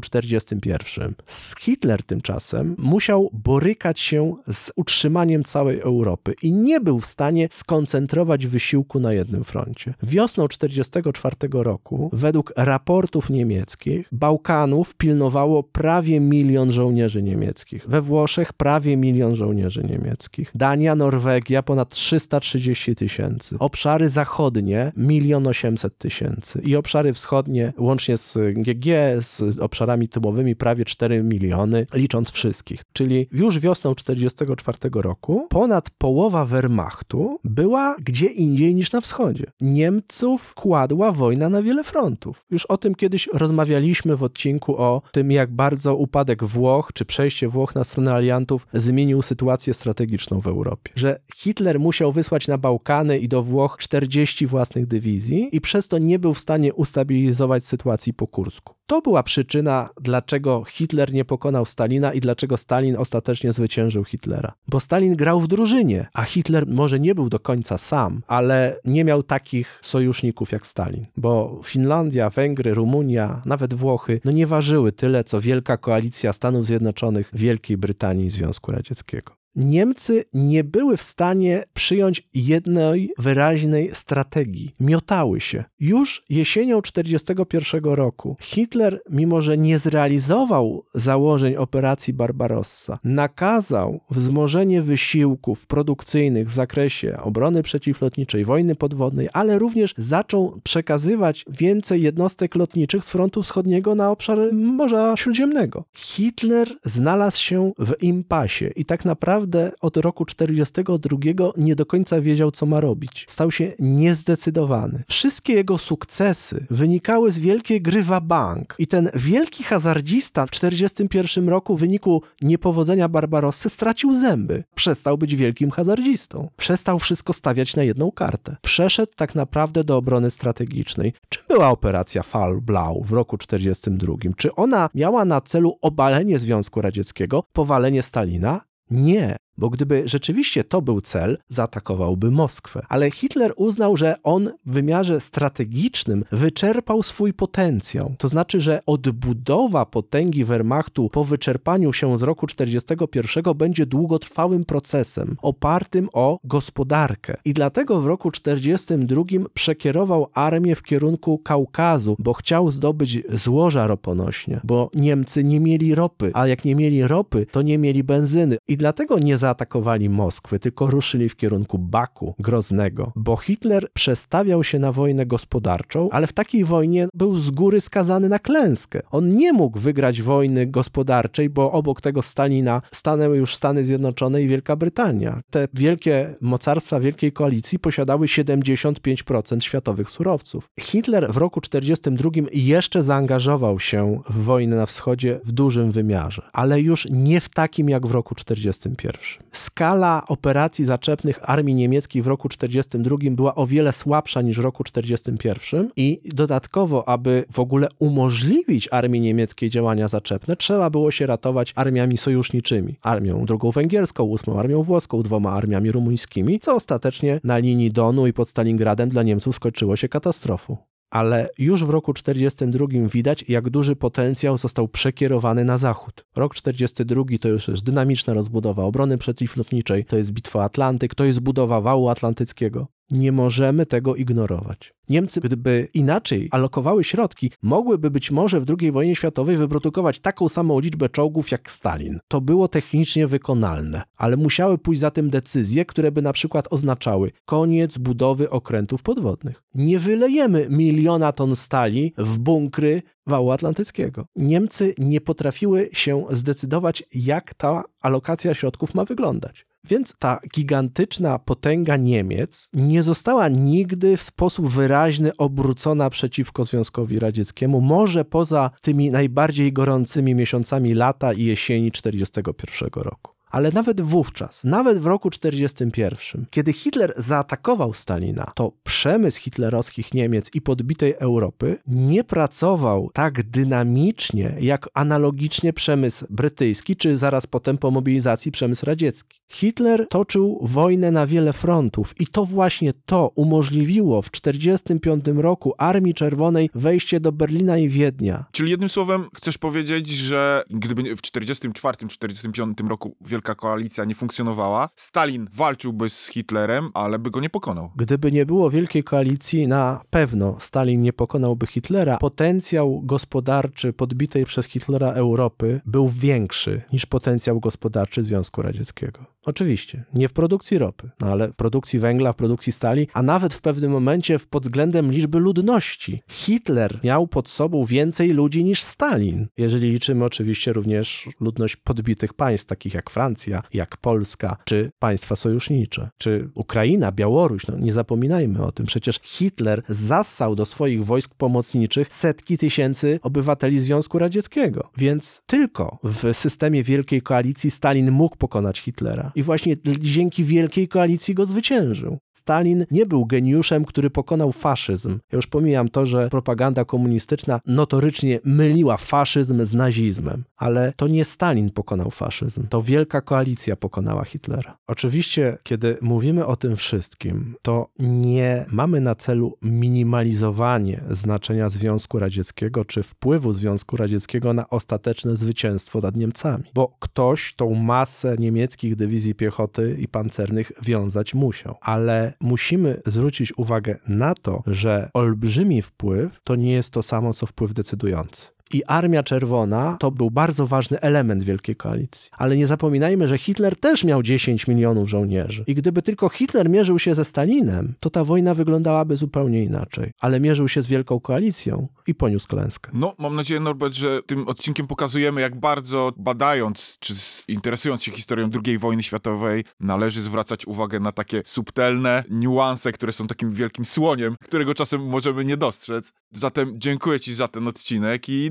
41. 0.00 1.14
Hitler 1.58 2.02
tymczasem 2.02 2.74
musiał 2.78 3.30
borykać 3.32 4.00
się 4.00 4.34
z 4.52 4.72
utrzymaniem 4.76 5.44
całej 5.44 5.80
Europy 5.80 6.34
i 6.42 6.52
nie 6.52 6.80
był 6.80 7.00
w 7.00 7.06
stanie 7.06 7.48
skoncentrować 7.50 8.46
wysiłku 8.46 9.00
na 9.00 9.12
jednym 9.12 9.44
froncie. 9.44 9.94
Wiosną 10.02 10.48
44 10.48 11.36
roku, 11.52 12.10
według 12.12 12.52
raportów 12.56 13.30
niemieckich, 13.30 14.08
Bałkanów 14.12 14.94
pilnowało 14.94 15.59
prawie 15.62 16.20
milion 16.20 16.72
żołnierzy 16.72 17.22
niemieckich. 17.22 17.88
We 17.88 18.00
Włoszech 18.00 18.52
prawie 18.52 18.96
milion 18.96 19.34
żołnierzy 19.34 19.84
niemieckich. 19.84 20.50
Dania, 20.54 20.94
Norwegia 20.94 21.62
ponad 21.62 21.88
330 21.88 22.94
tysięcy. 22.94 23.56
Obszary 23.58 24.08
zachodnie 24.08 24.92
milion 24.96 25.46
osiemset 25.46 25.98
tysięcy. 25.98 26.60
I 26.64 26.76
obszary 26.76 27.12
wschodnie, 27.12 27.72
łącznie 27.78 28.16
z 28.16 28.38
GG, 28.54 28.86
z 29.20 29.58
obszarami 29.60 30.08
tyłowymi 30.08 30.56
prawie 30.56 30.84
4 30.84 31.22
miliony, 31.22 31.86
licząc 31.94 32.30
wszystkich. 32.30 32.82
Czyli 32.92 33.26
już 33.32 33.58
wiosną 33.58 33.94
44 33.94 34.78
roku 34.94 35.46
ponad 35.48 35.90
połowa 35.90 36.44
Wehrmachtu 36.44 37.38
była 37.44 37.96
gdzie 38.04 38.26
indziej 38.26 38.74
niż 38.74 38.92
na 38.92 39.00
wschodzie. 39.00 39.44
Niemców 39.60 40.54
kładła 40.54 41.12
wojna 41.12 41.48
na 41.48 41.62
wiele 41.62 41.84
frontów. 41.84 42.44
Już 42.50 42.66
o 42.66 42.76
tym 42.76 42.94
kiedyś 42.94 43.28
rozmawialiśmy 43.32 44.16
w 44.16 44.22
odcinku 44.22 44.76
o 44.76 45.02
tym, 45.12 45.30
jak 45.30 45.49
bardzo 45.50 45.96
upadek 45.96 46.44
Włoch, 46.44 46.90
czy 46.94 47.04
przejście 47.04 47.48
Włoch 47.48 47.74
na 47.74 47.84
stronę 47.84 48.12
aliantów 48.12 48.66
zmienił 48.72 49.22
sytuację 49.22 49.74
strategiczną 49.74 50.40
w 50.40 50.46
Europie. 50.46 50.92
Że 50.96 51.20
Hitler 51.34 51.80
musiał 51.80 52.12
wysłać 52.12 52.48
na 52.48 52.58
Bałkany 52.58 53.18
i 53.18 53.28
do 53.28 53.42
Włoch 53.42 53.76
40 53.78 54.46
własnych 54.46 54.86
dywizji 54.86 55.48
i 55.52 55.60
przez 55.60 55.88
to 55.88 55.98
nie 55.98 56.18
był 56.18 56.34
w 56.34 56.38
stanie 56.38 56.74
ustabilizować 56.74 57.64
sytuacji 57.64 58.14
po 58.14 58.26
Kursku. 58.26 58.74
To 58.90 59.00
była 59.00 59.22
przyczyna, 59.22 59.88
dlaczego 60.00 60.64
Hitler 60.64 61.12
nie 61.12 61.24
pokonał 61.24 61.66
Stalina 61.66 62.12
i 62.12 62.20
dlaczego 62.20 62.56
Stalin 62.56 62.96
ostatecznie 62.96 63.52
zwyciężył 63.52 64.04
Hitlera. 64.04 64.52
Bo 64.68 64.80
Stalin 64.80 65.16
grał 65.16 65.40
w 65.40 65.48
drużynie, 65.48 66.06
a 66.14 66.22
Hitler 66.22 66.66
może 66.66 67.00
nie 67.00 67.14
był 67.14 67.28
do 67.28 67.38
końca 67.40 67.78
sam, 67.78 68.22
ale 68.26 68.80
nie 68.84 69.04
miał 69.04 69.22
takich 69.22 69.80
sojuszników 69.82 70.52
jak 70.52 70.66
Stalin. 70.66 71.06
Bo 71.16 71.60
Finlandia, 71.64 72.30
Węgry, 72.30 72.74
Rumunia, 72.74 73.42
nawet 73.44 73.74
Włochy, 73.74 74.20
no 74.24 74.32
nie 74.32 74.46
ważyły 74.46 74.92
tyle, 74.92 75.24
co 75.24 75.40
wielka 75.40 75.76
koalicja 75.76 76.32
Stanów 76.32 76.66
Zjednoczonych, 76.66 77.30
Wielkiej 77.32 77.76
Brytanii 77.76 78.26
i 78.26 78.30
Związku 78.30 78.72
Radzieckiego. 78.72 79.39
Niemcy 79.56 80.24
nie 80.32 80.64
były 80.64 80.96
w 80.96 81.02
stanie 81.02 81.62
przyjąć 81.74 82.28
jednej 82.34 83.12
wyraźnej 83.18 83.90
strategii. 83.92 84.74
Miotały 84.80 85.40
się. 85.40 85.64
Już 85.80 86.24
jesienią 86.28 86.82
1941 86.82 87.94
roku 87.94 88.36
Hitler, 88.40 89.02
mimo 89.10 89.42
że 89.42 89.58
nie 89.58 89.78
zrealizował 89.78 90.84
założeń 90.94 91.56
operacji 91.56 92.12
Barbarossa, 92.12 92.98
nakazał 93.04 94.00
wzmożenie 94.10 94.82
wysiłków 94.82 95.66
produkcyjnych 95.66 96.50
w 96.50 96.54
zakresie 96.54 97.18
obrony 97.22 97.62
przeciwlotniczej, 97.62 98.44
wojny 98.44 98.74
podwodnej, 98.74 99.28
ale 99.32 99.58
również 99.58 99.94
zaczął 99.98 100.60
przekazywać 100.64 101.44
więcej 101.48 102.02
jednostek 102.02 102.54
lotniczych 102.54 103.04
z 103.04 103.10
frontu 103.10 103.42
wschodniego 103.42 103.94
na 103.94 104.10
obszar 104.10 104.38
Morza 104.52 105.16
Śródziemnego. 105.16 105.84
Hitler 105.94 106.68
znalazł 106.84 107.40
się 107.40 107.72
w 107.78 108.02
impasie 108.02 108.70
i 108.76 108.84
tak 108.84 109.04
naprawdę 109.04 109.39
naprawdę 109.40 109.72
od 109.80 109.96
roku 109.96 110.24
42 110.24 111.18
nie 111.56 111.76
do 111.76 111.86
końca 111.86 112.20
wiedział, 112.20 112.50
co 112.50 112.66
ma 112.66 112.80
robić. 112.80 113.26
Stał 113.28 113.50
się 113.50 113.72
niezdecydowany. 113.78 115.02
Wszystkie 115.08 115.52
jego 115.52 115.78
sukcesy 115.78 116.66
wynikały 116.70 117.30
z 117.30 117.38
wielkiej 117.38 117.82
gry 117.82 118.04
bank 118.22 118.74
i 118.78 118.86
ten 118.86 119.10
wielki 119.14 119.64
hazardzista 119.64 120.46
w 120.46 120.50
41 120.50 121.48
roku 121.48 121.76
w 121.76 121.80
wyniku 121.80 122.22
niepowodzenia 122.42 123.08
Barbarossy 123.08 123.70
stracił 123.70 124.14
zęby. 124.14 124.64
Przestał 124.74 125.18
być 125.18 125.36
wielkim 125.36 125.70
hazardzistą. 125.70 126.48
Przestał 126.56 126.98
wszystko 126.98 127.32
stawiać 127.32 127.76
na 127.76 127.82
jedną 127.82 128.12
kartę. 128.12 128.56
Przeszedł 128.62 129.12
tak 129.16 129.34
naprawdę 129.34 129.84
do 129.84 129.96
obrony 129.96 130.30
strategicznej. 130.30 131.12
Czym 131.28 131.42
była 131.48 131.68
operacja 131.68 132.22
Fall 132.22 132.60
Blau 132.60 133.04
w 133.04 133.12
roku 133.12 133.38
42? 133.38 134.14
Czy 134.36 134.54
ona 134.54 134.88
miała 134.94 135.24
na 135.24 135.40
celu 135.40 135.78
obalenie 135.82 136.38
Związku 136.38 136.80
Radzieckiego, 136.80 137.44
powalenie 137.52 138.02
Stalina? 138.02 138.69
Nie, 138.90 139.36
bo 139.60 139.70
gdyby 139.70 140.02
rzeczywiście 140.06 140.64
to 140.64 140.82
był 140.82 141.00
cel, 141.00 141.38
zaatakowałby 141.48 142.30
Moskwę. 142.30 142.82
Ale 142.88 143.10
Hitler 143.10 143.52
uznał, 143.56 143.96
że 143.96 144.16
on 144.22 144.50
w 144.66 144.72
wymiarze 144.72 145.20
strategicznym 145.20 146.24
wyczerpał 146.32 147.02
swój 147.02 147.32
potencjał. 147.32 148.14
To 148.18 148.28
znaczy, 148.28 148.60
że 148.60 148.80
odbudowa 148.86 149.86
potęgi 149.86 150.44
Wehrmachtu 150.44 151.08
po 151.08 151.24
wyczerpaniu 151.24 151.92
się 151.92 152.18
z 152.18 152.22
roku 152.22 152.46
1941 152.46 153.54
będzie 153.54 153.86
długotrwałym 153.86 154.64
procesem 154.64 155.36
opartym 155.42 156.08
o 156.12 156.38
gospodarkę. 156.44 157.36
I 157.44 157.54
dlatego 157.54 158.00
w 158.00 158.06
roku 158.06 158.30
1942 158.30 159.50
przekierował 159.54 160.26
armię 160.34 160.74
w 160.74 160.82
kierunku 160.82 161.38
Kaukazu, 161.38 162.16
bo 162.18 162.32
chciał 162.32 162.70
zdobyć 162.70 163.18
złoża 163.28 163.86
roponośne, 163.86 164.60
bo 164.64 164.90
Niemcy 164.94 165.44
nie 165.44 165.60
mieli 165.60 165.94
ropy, 165.94 166.30
a 166.34 166.46
jak 166.46 166.64
nie 166.64 166.74
mieli 166.74 167.06
ropy, 167.06 167.46
to 167.50 167.62
nie 167.62 167.78
mieli 167.78 168.04
benzyny. 168.04 168.58
I 168.68 168.76
dlatego 168.76 169.18
nie 169.18 169.38
za 169.38 169.49
zaatakowali 169.50 170.08
Moskwy, 170.08 170.58
tylko 170.58 170.86
ruszyli 170.86 171.28
w 171.28 171.36
kierunku 171.36 171.78
Baku, 171.78 172.34
Groznego, 172.38 173.12
bo 173.16 173.36
Hitler 173.36 173.88
przestawiał 173.92 174.64
się 174.64 174.78
na 174.78 174.92
wojnę 174.92 175.26
gospodarczą, 175.26 176.08
ale 176.10 176.26
w 176.26 176.32
takiej 176.32 176.64
wojnie 176.64 177.08
był 177.14 177.38
z 177.38 177.50
góry 177.50 177.80
skazany 177.80 178.28
na 178.28 178.38
klęskę. 178.38 179.02
On 179.10 179.28
nie 179.28 179.52
mógł 179.52 179.78
wygrać 179.78 180.22
wojny 180.22 180.66
gospodarczej, 180.66 181.50
bo 181.50 181.72
obok 181.72 182.00
tego 182.00 182.22
Stalina 182.22 182.82
stanęły 182.92 183.36
już 183.36 183.54
Stany 183.54 183.84
Zjednoczone 183.84 184.42
i 184.42 184.48
Wielka 184.48 184.76
Brytania. 184.76 185.40
Te 185.50 185.68
wielkie 185.74 186.34
mocarstwa 186.40 187.00
Wielkiej 187.00 187.32
Koalicji 187.32 187.78
posiadały 187.78 188.26
75% 188.26 189.60
światowych 189.60 190.10
surowców. 190.10 190.68
Hitler 190.80 191.32
w 191.32 191.36
roku 191.36 191.60
1942 191.60 192.50
jeszcze 192.52 193.02
zaangażował 193.02 193.80
się 193.80 194.20
w 194.30 194.44
wojnę 194.44 194.76
na 194.76 194.86
wschodzie 194.86 195.40
w 195.44 195.52
dużym 195.52 195.92
wymiarze, 195.92 196.42
ale 196.52 196.80
już 196.80 197.08
nie 197.10 197.40
w 197.40 197.48
takim 197.48 197.88
jak 197.88 198.06
w 198.06 198.10
roku 198.10 198.34
1941. 198.34 199.39
Skala 199.52 200.22
operacji 200.28 200.84
zaczepnych 200.84 201.50
armii 201.50 201.74
niemieckiej 201.74 202.22
w 202.22 202.26
roku 202.26 202.48
1942 202.48 203.36
była 203.36 203.54
o 203.54 203.66
wiele 203.66 203.92
słabsza 203.92 204.42
niż 204.42 204.56
w 204.56 204.60
roku 204.60 204.84
1941 204.84 205.90
i 205.96 206.20
dodatkowo, 206.24 207.08
aby 207.08 207.44
w 207.52 207.58
ogóle 207.58 207.88
umożliwić 207.98 208.88
armii 208.92 209.20
niemieckiej 209.20 209.70
działania 209.70 210.08
zaczepne, 210.08 210.56
trzeba 210.56 210.90
było 210.90 211.10
się 211.10 211.26
ratować 211.26 211.72
armiami 211.76 212.16
sojuszniczymi. 212.16 212.96
Armią 213.02 213.44
drugą 213.44 213.70
węgierską, 213.70 214.24
ósmą 214.24 214.58
armią 214.58 214.82
włoską, 214.82 215.22
dwoma 215.22 215.52
armiami 215.52 215.92
rumuńskimi, 215.92 216.60
co 216.60 216.74
ostatecznie 216.74 217.40
na 217.44 217.58
linii 217.58 217.90
Donu 217.90 218.26
i 218.26 218.32
pod 218.32 218.48
Stalingradem 218.48 219.08
dla 219.08 219.22
Niemców 219.22 219.56
skończyło 219.56 219.96
się 219.96 220.08
katastrofą 220.08 220.89
ale 221.10 221.48
już 221.58 221.84
w 221.84 221.90
roku 221.90 222.14
1942 222.14 223.08
widać, 223.08 223.44
jak 223.48 223.70
duży 223.70 223.96
potencjał 223.96 224.58
został 224.58 224.88
przekierowany 224.88 225.64
na 225.64 225.78
zachód. 225.78 226.26
Rok 226.36 226.54
1942 226.54 227.38
to 227.38 227.48
już 227.48 227.68
jest 227.68 227.84
dynamiczna 227.84 228.34
rozbudowa 228.34 228.84
obrony 228.84 229.18
przeciwlotniczej, 229.18 230.04
to 230.04 230.16
jest 230.16 230.30
bitwa 230.32 230.64
Atlantyk, 230.64 231.14
to 231.14 231.24
jest 231.24 231.40
budowa 231.40 231.80
wału 231.80 232.08
atlantyckiego. 232.08 232.99
Nie 233.10 233.32
możemy 233.32 233.86
tego 233.86 234.16
ignorować. 234.16 234.94
Niemcy, 235.08 235.40
gdyby 235.40 235.88
inaczej 235.94 236.48
alokowały 236.50 237.04
środki, 237.04 237.52
mogłyby 237.62 238.10
być 238.10 238.30
może 238.30 238.60
w 238.60 238.64
II 238.80 238.92
wojnie 238.92 239.16
światowej 239.16 239.56
wyprodukować 239.56 240.18
taką 240.18 240.48
samą 240.48 240.80
liczbę 240.80 241.08
czołgów 241.08 241.50
jak 241.50 241.70
Stalin. 241.70 242.18
To 242.28 242.40
było 242.40 242.68
technicznie 242.68 243.26
wykonalne, 243.26 244.02
ale 244.16 244.36
musiały 244.36 244.78
pójść 244.78 245.00
za 245.00 245.10
tym 245.10 245.30
decyzje, 245.30 245.84
które 245.84 246.12
by 246.12 246.22
na 246.22 246.32
przykład 246.32 246.72
oznaczały 246.72 247.30
koniec 247.44 247.98
budowy 247.98 248.50
okrętów 248.50 249.02
podwodnych. 249.02 249.62
Nie 249.74 249.98
wylejemy 249.98 250.66
miliona 250.70 251.32
ton 251.32 251.56
stali 251.56 252.14
w 252.18 252.38
bunkry 252.38 253.02
wału 253.26 253.50
atlantyckiego. 253.50 254.26
Niemcy 254.36 254.94
nie 254.98 255.20
potrafiły 255.20 255.88
się 255.92 256.24
zdecydować, 256.30 257.02
jak 257.14 257.54
ta 257.54 257.82
alokacja 258.00 258.54
środków 258.54 258.94
ma 258.94 259.04
wyglądać. 259.04 259.66
Więc 259.84 260.14
ta 260.18 260.40
gigantyczna 260.54 261.38
potęga 261.38 261.96
Niemiec 261.96 262.68
nie 262.72 263.02
została 263.02 263.48
nigdy 263.48 264.16
w 264.16 264.22
sposób 264.22 264.68
wyraźny 264.68 265.36
obrócona 265.36 266.10
przeciwko 266.10 266.64
Związkowi 266.64 267.18
Radzieckiemu, 267.18 267.80
może 267.80 268.24
poza 268.24 268.70
tymi 268.82 269.10
najbardziej 269.10 269.72
gorącymi 269.72 270.34
miesiącami 270.34 270.94
lata 270.94 271.32
i 271.32 271.44
jesieni 271.44 271.92
1941 271.92 273.02
roku. 273.02 273.39
Ale 273.50 273.70
nawet 273.74 274.00
wówczas, 274.00 274.64
nawet 274.64 274.98
w 274.98 275.06
roku 275.06 275.30
1941, 275.30 276.46
kiedy 276.50 276.72
Hitler 276.72 277.12
zaatakował 277.16 277.94
Stalina, 277.94 278.52
to 278.54 278.72
przemysł 278.82 279.40
hitlerowskich 279.40 280.14
Niemiec 280.14 280.50
i 280.54 280.60
podbitej 280.60 281.14
Europy 281.18 281.78
nie 281.86 282.24
pracował 282.24 283.10
tak 283.12 283.42
dynamicznie, 283.42 284.56
jak 284.60 284.88
analogicznie 284.94 285.72
przemysł 285.72 286.26
brytyjski, 286.30 286.96
czy 286.96 287.18
zaraz 287.18 287.46
potem 287.46 287.78
po 287.78 287.90
mobilizacji 287.90 288.52
przemysł 288.52 288.86
radziecki. 288.86 289.40
Hitler 289.52 290.06
toczył 290.08 290.58
wojnę 290.62 291.10
na 291.10 291.26
wiele 291.26 291.52
frontów 291.52 292.14
i 292.20 292.26
to 292.26 292.44
właśnie 292.44 292.92
to 293.06 293.32
umożliwiło 293.34 294.22
w 294.22 294.30
1945 294.30 295.42
roku 295.42 295.74
Armii 295.78 296.14
Czerwonej 296.14 296.70
wejście 296.74 297.20
do 297.20 297.32
Berlina 297.32 297.78
i 297.78 297.88
Wiednia. 297.88 298.44
Czyli 298.52 298.70
jednym 298.70 298.88
słowem 298.88 299.24
chcesz 299.34 299.58
powiedzieć, 299.58 300.08
że 300.08 300.62
gdyby 300.70 301.16
w 301.16 301.20
1944-1945 301.20 302.88
roku 302.88 303.16
Wielka 303.40 303.54
Koalicja 303.54 304.04
nie 304.04 304.14
funkcjonowała, 304.14 304.88
Stalin 304.96 305.46
walczyłby 305.52 306.10
z 306.10 306.26
Hitlerem, 306.26 306.90
ale 306.94 307.18
by 307.18 307.30
go 307.30 307.40
nie 307.40 307.50
pokonał. 307.50 307.90
Gdyby 307.96 308.32
nie 308.32 308.46
było 308.46 308.70
Wielkiej 308.70 309.04
Koalicji, 309.04 309.68
na 309.68 310.00
pewno 310.10 310.56
Stalin 310.58 311.02
nie 311.02 311.12
pokonałby 311.12 311.66
Hitlera. 311.66 312.18
Potencjał 312.18 313.00
gospodarczy 313.04 313.92
podbitej 313.92 314.44
przez 314.44 314.66
Hitlera 314.66 315.12
Europy 315.12 315.80
był 315.86 316.08
większy 316.08 316.82
niż 316.92 317.06
potencjał 317.06 317.60
gospodarczy 317.60 318.22
Związku 318.22 318.62
Radzieckiego. 318.62 319.24
Oczywiście, 319.44 320.04
nie 320.14 320.28
w 320.28 320.32
produkcji 320.32 320.78
ropy, 320.78 321.10
no 321.20 321.26
ale 321.26 321.48
w 321.48 321.54
produkcji 321.54 321.98
węgla, 321.98 322.32
w 322.32 322.36
produkcji 322.36 322.72
stali, 322.72 323.08
a 323.12 323.22
nawet 323.22 323.54
w 323.54 323.60
pewnym 323.60 323.90
momencie 323.90 324.36
pod 324.50 324.62
względem 324.62 325.12
liczby 325.12 325.38
ludności. 325.38 326.22
Hitler 326.30 326.98
miał 327.04 327.26
pod 327.26 327.48
sobą 327.48 327.84
więcej 327.84 328.32
ludzi 328.32 328.64
niż 328.64 328.82
Stalin, 328.82 329.48
jeżeli 329.56 329.90
liczymy 329.90 330.24
oczywiście 330.24 330.72
również 330.72 331.28
ludność 331.40 331.76
podbitych 331.76 332.34
państw, 332.34 332.66
takich 332.66 332.94
jak 332.94 333.10
Francja, 333.10 333.29
jak 333.72 333.96
Polska, 333.96 334.56
czy 334.64 334.90
państwa 334.98 335.36
sojusznicze, 335.36 336.10
czy 336.18 336.50
Ukraina, 336.54 337.12
Białoruś. 337.12 337.66
No 337.66 337.78
nie 337.78 337.92
zapominajmy 337.92 338.64
o 338.64 338.72
tym. 338.72 338.86
Przecież 338.86 339.20
Hitler 339.22 339.82
zassał 339.88 340.54
do 340.54 340.64
swoich 340.64 341.04
wojsk 341.04 341.34
pomocniczych 341.34 342.14
setki 342.14 342.58
tysięcy 342.58 343.20
obywateli 343.22 343.78
Związku 343.78 344.18
Radzieckiego. 344.18 344.90
Więc 344.96 345.42
tylko 345.46 345.98
w 346.04 346.34
systemie 346.34 346.82
Wielkiej 346.82 347.22
Koalicji 347.22 347.70
Stalin 347.70 348.10
mógł 348.10 348.36
pokonać 348.36 348.80
Hitlera. 348.80 349.32
I 349.34 349.42
właśnie 349.42 349.76
dzięki 350.00 350.44
Wielkiej 350.44 350.88
Koalicji 350.88 351.34
go 351.34 351.46
zwyciężył. 351.46 352.18
Stalin 352.32 352.86
nie 352.90 353.06
był 353.06 353.26
geniuszem, 353.26 353.84
który 353.84 354.10
pokonał 354.10 354.52
faszyzm. 354.52 355.18
Ja 355.32 355.36
już 355.36 355.46
pomijam 355.46 355.88
to, 355.88 356.06
że 356.06 356.28
propaganda 356.28 356.84
komunistyczna 356.84 357.60
notorycznie 357.66 358.40
myliła 358.44 358.96
faszyzm 358.96 359.64
z 359.64 359.74
nazizmem, 359.74 360.44
ale 360.56 360.92
to 360.96 361.08
nie 361.08 361.24
Stalin 361.24 361.70
pokonał 361.70 362.10
faszyzm, 362.10 362.66
to 362.68 362.82
Wielka 362.82 363.19
Koalicja 363.20 363.76
pokonała 363.76 364.24
Hitlera. 364.24 364.78
Oczywiście, 364.86 365.58
kiedy 365.62 365.96
mówimy 366.02 366.46
o 366.46 366.56
tym 366.56 366.76
wszystkim, 366.76 367.54
to 367.62 367.88
nie 367.98 368.66
mamy 368.70 369.00
na 369.00 369.14
celu 369.14 369.58
minimalizowanie 369.62 371.00
znaczenia 371.10 371.68
Związku 371.68 372.18
Radzieckiego 372.18 372.84
czy 372.84 373.02
wpływu 373.02 373.52
Związku 373.52 373.96
Radzieckiego 373.96 374.52
na 374.52 374.68
ostateczne 374.68 375.36
zwycięstwo 375.36 376.00
nad 376.00 376.16
Niemcami, 376.16 376.64
bo 376.74 376.96
ktoś 376.98 377.54
tą 377.54 377.74
masę 377.74 378.36
niemieckich 378.38 378.96
dywizji 378.96 379.34
piechoty 379.34 379.96
i 380.00 380.08
pancernych 380.08 380.72
wiązać 380.82 381.34
musiał, 381.34 381.76
ale 381.80 382.34
musimy 382.40 383.00
zwrócić 383.06 383.58
uwagę 383.58 383.98
na 384.08 384.34
to, 384.34 384.62
że 384.66 385.10
olbrzymi 385.14 385.82
wpływ 385.82 386.40
to 386.44 386.56
nie 386.56 386.72
jest 386.72 386.90
to 386.90 387.02
samo, 387.02 387.34
co 387.34 387.46
wpływ 387.46 387.74
decydujący. 387.74 388.59
I 388.72 388.84
Armia 388.84 389.22
Czerwona 389.22 389.96
to 390.00 390.10
był 390.10 390.30
bardzo 390.30 390.66
ważny 390.66 391.00
element 391.00 391.42
Wielkiej 391.42 391.76
Koalicji. 391.76 392.30
Ale 392.32 392.56
nie 392.56 392.66
zapominajmy, 392.66 393.28
że 393.28 393.38
Hitler 393.38 393.76
też 393.76 394.04
miał 394.04 394.22
10 394.22 394.66
milionów 394.66 395.10
żołnierzy. 395.10 395.64
I 395.66 395.74
gdyby 395.74 396.02
tylko 396.02 396.28
Hitler 396.28 396.70
mierzył 396.70 396.98
się 396.98 397.14
ze 397.14 397.24
Stalinem, 397.24 397.94
to 398.00 398.10
ta 398.10 398.24
wojna 398.24 398.54
wyglądałaby 398.54 399.16
zupełnie 399.16 399.64
inaczej. 399.64 400.12
Ale 400.20 400.40
mierzył 400.40 400.68
się 400.68 400.82
z 400.82 400.86
Wielką 400.86 401.20
Koalicją 401.20 401.88
i 402.06 402.14
poniósł 402.14 402.48
klęskę. 402.48 402.90
No, 402.94 403.14
mam 403.18 403.36
nadzieję, 403.36 403.60
Norbert, 403.60 403.94
że 403.94 404.22
tym 404.22 404.48
odcinkiem 404.48 404.86
pokazujemy, 404.86 405.40
jak 405.40 405.60
bardzo 405.60 406.12
badając, 406.16 406.96
czy 407.00 407.14
interesując 407.48 408.02
się 408.02 408.12
historią 408.12 408.50
II 408.66 408.78
wojny 408.78 409.02
światowej, 409.02 409.64
należy 409.80 410.22
zwracać 410.22 410.66
uwagę 410.66 411.00
na 411.00 411.12
takie 411.12 411.42
subtelne 411.44 412.24
niuanse, 412.30 412.92
które 412.92 413.12
są 413.12 413.26
takim 413.26 413.52
wielkim 413.52 413.84
słoniem, 413.84 414.36
którego 414.44 414.74
czasem 414.74 415.06
możemy 415.06 415.44
nie 415.44 415.56
dostrzec. 415.56 416.12
Zatem 416.32 416.72
dziękuję 416.76 417.20
Ci 417.20 417.34
za 417.34 417.48
ten 417.48 417.68
odcinek 417.68 418.28
i 418.28 418.50